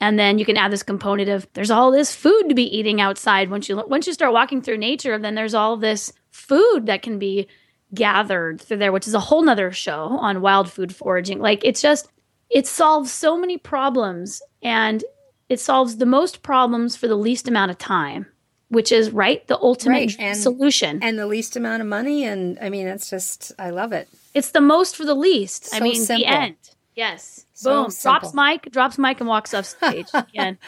and 0.04 0.18
then 0.18 0.38
you 0.38 0.44
can 0.44 0.58
add 0.58 0.70
this 0.70 0.82
component 0.82 1.30
of 1.30 1.46
there's 1.54 1.70
all 1.70 1.90
this 1.90 2.14
food 2.14 2.50
to 2.50 2.54
be 2.54 2.76
eating 2.76 3.00
outside. 3.00 3.48
Once 3.48 3.70
you 3.70 3.82
once 3.88 4.06
you 4.06 4.12
start 4.12 4.34
walking 4.34 4.60
through 4.60 4.76
nature 4.76 5.18
then 5.18 5.34
there's 5.34 5.54
all 5.54 5.78
this 5.78 6.12
food 6.30 6.84
that 6.84 7.00
can 7.00 7.18
be 7.18 7.48
gathered 7.94 8.60
through 8.60 8.76
there 8.76 8.92
which 8.92 9.08
is 9.08 9.14
a 9.14 9.20
whole 9.20 9.42
nother 9.42 9.72
show 9.72 10.08
on 10.20 10.42
wild 10.42 10.70
food 10.70 10.94
foraging. 10.94 11.38
Like 11.38 11.64
it's 11.64 11.80
just 11.80 12.10
it 12.50 12.66
solves 12.66 13.10
so 13.10 13.38
many 13.38 13.56
problems 13.56 14.42
and 14.62 15.02
it 15.48 15.58
solves 15.58 15.96
the 15.96 16.06
most 16.06 16.42
problems 16.42 16.96
for 16.96 17.08
the 17.08 17.16
least 17.16 17.48
amount 17.48 17.70
of 17.70 17.78
time 17.78 18.26
which 18.68 18.92
is 18.92 19.10
right 19.10 19.46
the 19.48 19.58
ultimate 19.58 19.94
right. 19.94 20.16
and, 20.18 20.36
solution. 20.36 21.02
and 21.02 21.18
the 21.18 21.26
least 21.26 21.56
amount 21.56 21.80
of 21.80 21.88
money 21.88 22.24
and 22.24 22.58
i 22.60 22.68
mean 22.68 22.86
it's 22.86 23.08
just 23.08 23.52
i 23.58 23.70
love 23.70 23.92
it. 23.94 24.06
It's 24.34 24.50
the 24.50 24.60
most 24.60 24.96
for 24.96 25.06
the 25.06 25.14
least. 25.14 25.64
So 25.66 25.78
i 25.78 25.80
mean 25.80 25.94
simple. 25.94 26.26
the 26.26 26.26
end 26.26 26.56
yes 26.94 27.46
So 27.54 27.82
Boom. 27.84 27.90
simple. 27.90 28.20
Drops 28.20 28.34
mic, 28.34 28.72
drops 28.72 28.98
mic, 28.98 29.20
and 29.20 29.28
walks 29.28 29.52
off 29.54 29.66
stage 29.66 30.08
again. 30.14 30.58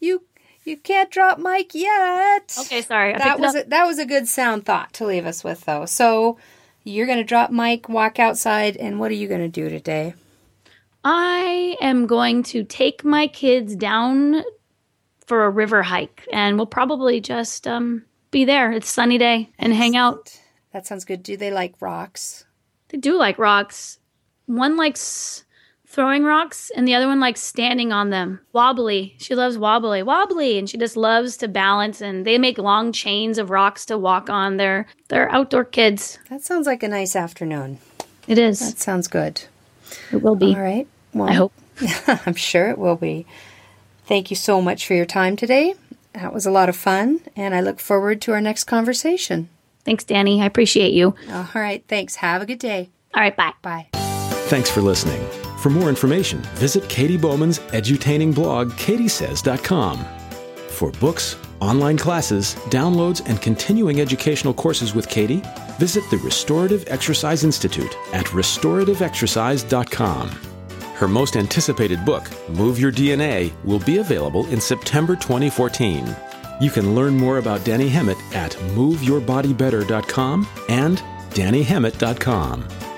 you 0.00 0.22
you 0.64 0.76
can't 0.76 1.10
drop 1.10 1.38
mic 1.38 1.74
yet 1.74 2.54
Okay, 2.60 2.82
sorry. 2.82 3.14
I 3.14 3.18
that 3.18 3.40
was 3.40 3.54
a, 3.54 3.64
that 3.64 3.84
was 3.86 3.98
a 3.98 4.06
good 4.06 4.28
sound 4.28 4.64
thought 4.66 4.92
to 4.94 5.06
leave 5.06 5.26
us 5.26 5.42
with 5.44 5.64
though 5.64 5.86
so 5.86 6.36
you're 6.84 7.06
gonna 7.06 7.24
drop 7.24 7.50
mic 7.50 7.88
walk 7.88 8.18
outside 8.18 8.76
and 8.76 8.98
what 9.00 9.10
are 9.10 9.14
you 9.14 9.28
gonna 9.28 9.48
do 9.48 9.68
today 9.68 10.14
I 11.02 11.76
am 11.80 12.06
going 12.06 12.42
to 12.44 12.62
take 12.64 13.04
my 13.04 13.26
kids 13.26 13.74
down 13.74 14.42
for 15.26 15.44
a 15.46 15.50
river 15.50 15.82
hike, 15.82 16.26
and 16.32 16.56
we'll 16.56 16.66
probably 16.66 17.20
just 17.22 17.66
um, 17.66 18.04
be 18.30 18.44
there. 18.44 18.70
It's 18.72 18.90
a 18.90 18.92
sunny 18.92 19.16
day 19.16 19.48
and 19.58 19.72
hang 19.72 19.96
out. 19.96 20.38
that 20.72 20.86
sounds 20.86 21.04
good 21.06 21.22
do 21.22 21.36
they 21.38 21.50
like 21.50 21.74
rocks 21.80 22.44
They 22.88 22.98
do 22.98 23.16
like 23.16 23.38
rocks. 23.38 23.98
One 24.46 24.76
likes 24.76 25.44
throwing 25.90 26.24
rocks, 26.24 26.70
and 26.76 26.86
the 26.86 26.94
other 26.94 27.06
one 27.08 27.18
likes 27.20 27.42
standing 27.42 27.92
on 27.92 28.10
them. 28.10 28.40
Wobbly. 28.52 29.16
She 29.18 29.34
loves 29.34 29.58
wobbly, 29.58 30.02
wobbly, 30.02 30.56
and 30.56 30.70
she 30.70 30.78
just 30.78 30.96
loves 30.96 31.36
to 31.38 31.48
balance. 31.48 32.00
And 32.00 32.24
they 32.24 32.38
make 32.38 32.56
long 32.58 32.92
chains 32.92 33.36
of 33.38 33.50
rocks 33.50 33.84
to 33.86 33.98
walk 33.98 34.30
on. 34.30 34.56
They're 34.56 34.86
they're 35.08 35.30
outdoor 35.30 35.64
kids. 35.64 36.18
that 36.30 36.42
sounds 36.42 36.66
like 36.66 36.82
a 36.82 36.88
nice 36.88 37.14
afternoon 37.16 37.78
It 38.28 38.38
is. 38.38 38.60
that 38.60 38.78
sounds 38.78 39.08
good 39.08 39.42
It 40.12 40.22
will 40.22 40.36
be. 40.36 40.54
all 40.54 40.60
right 40.62 40.86
well 41.12 41.28
I 41.28 41.32
hope. 41.34 41.52
I'm 42.26 42.34
sure 42.34 42.70
it 42.70 42.78
will 42.78 42.96
be. 42.96 43.26
Thank 44.06 44.30
you 44.30 44.36
so 44.36 44.60
much 44.62 44.86
for 44.86 44.94
your 44.94 45.06
time 45.06 45.34
today. 45.36 45.74
That 46.12 46.32
was 46.34 46.44
a 46.46 46.50
lot 46.50 46.68
of 46.68 46.76
fun, 46.76 47.20
and 47.36 47.54
I 47.54 47.60
look 47.60 47.78
forward 47.80 48.20
to 48.22 48.32
our 48.32 48.40
next 48.40 48.64
conversation. 48.64 49.48
Thanks, 49.84 50.04
Dani. 50.04 50.40
I 50.42 50.46
appreciate 50.46 50.92
you. 50.92 51.14
All 51.32 51.46
right, 51.54 51.82
thanks. 51.88 52.16
Have 52.16 52.42
a 52.42 52.46
good 52.46 52.58
day. 52.58 52.90
All 53.14 53.22
right, 53.22 53.34
bye. 53.36 53.52
Bye. 53.62 53.86
Thanks 53.92 54.68
for 54.68 54.80
listening. 54.82 55.24
For 55.60 55.68
more 55.68 55.90
information, 55.90 56.40
visit 56.54 56.88
Katy 56.88 57.18
Bowman's 57.18 57.58
edutaining 57.58 58.34
blog, 58.34 58.70
katysays.com. 58.72 60.06
For 60.68 60.90
books, 60.92 61.36
online 61.60 61.98
classes, 61.98 62.54
downloads, 62.70 63.20
and 63.28 63.42
continuing 63.42 64.00
educational 64.00 64.54
courses 64.54 64.94
with 64.94 65.10
Katy, 65.10 65.42
visit 65.78 66.02
the 66.10 66.16
Restorative 66.18 66.84
Exercise 66.88 67.44
Institute 67.44 67.94
at 68.14 68.24
restorativeexercise.com. 68.26 70.28
Her 70.94 71.08
most 71.08 71.36
anticipated 71.36 72.06
book, 72.06 72.30
Move 72.48 72.80
Your 72.80 72.92
DNA, 72.92 73.52
will 73.62 73.80
be 73.80 73.98
available 73.98 74.46
in 74.46 74.62
September 74.62 75.14
2014. 75.14 76.16
You 76.60 76.70
can 76.70 76.94
learn 76.94 77.18
more 77.18 77.36
about 77.36 77.60
Dani 77.60 77.90
Hemmat 77.90 78.18
at 78.34 78.52
moveyourbodybetter.com 78.52 80.48
and 80.70 81.02
danihemmat.com. 81.30 82.89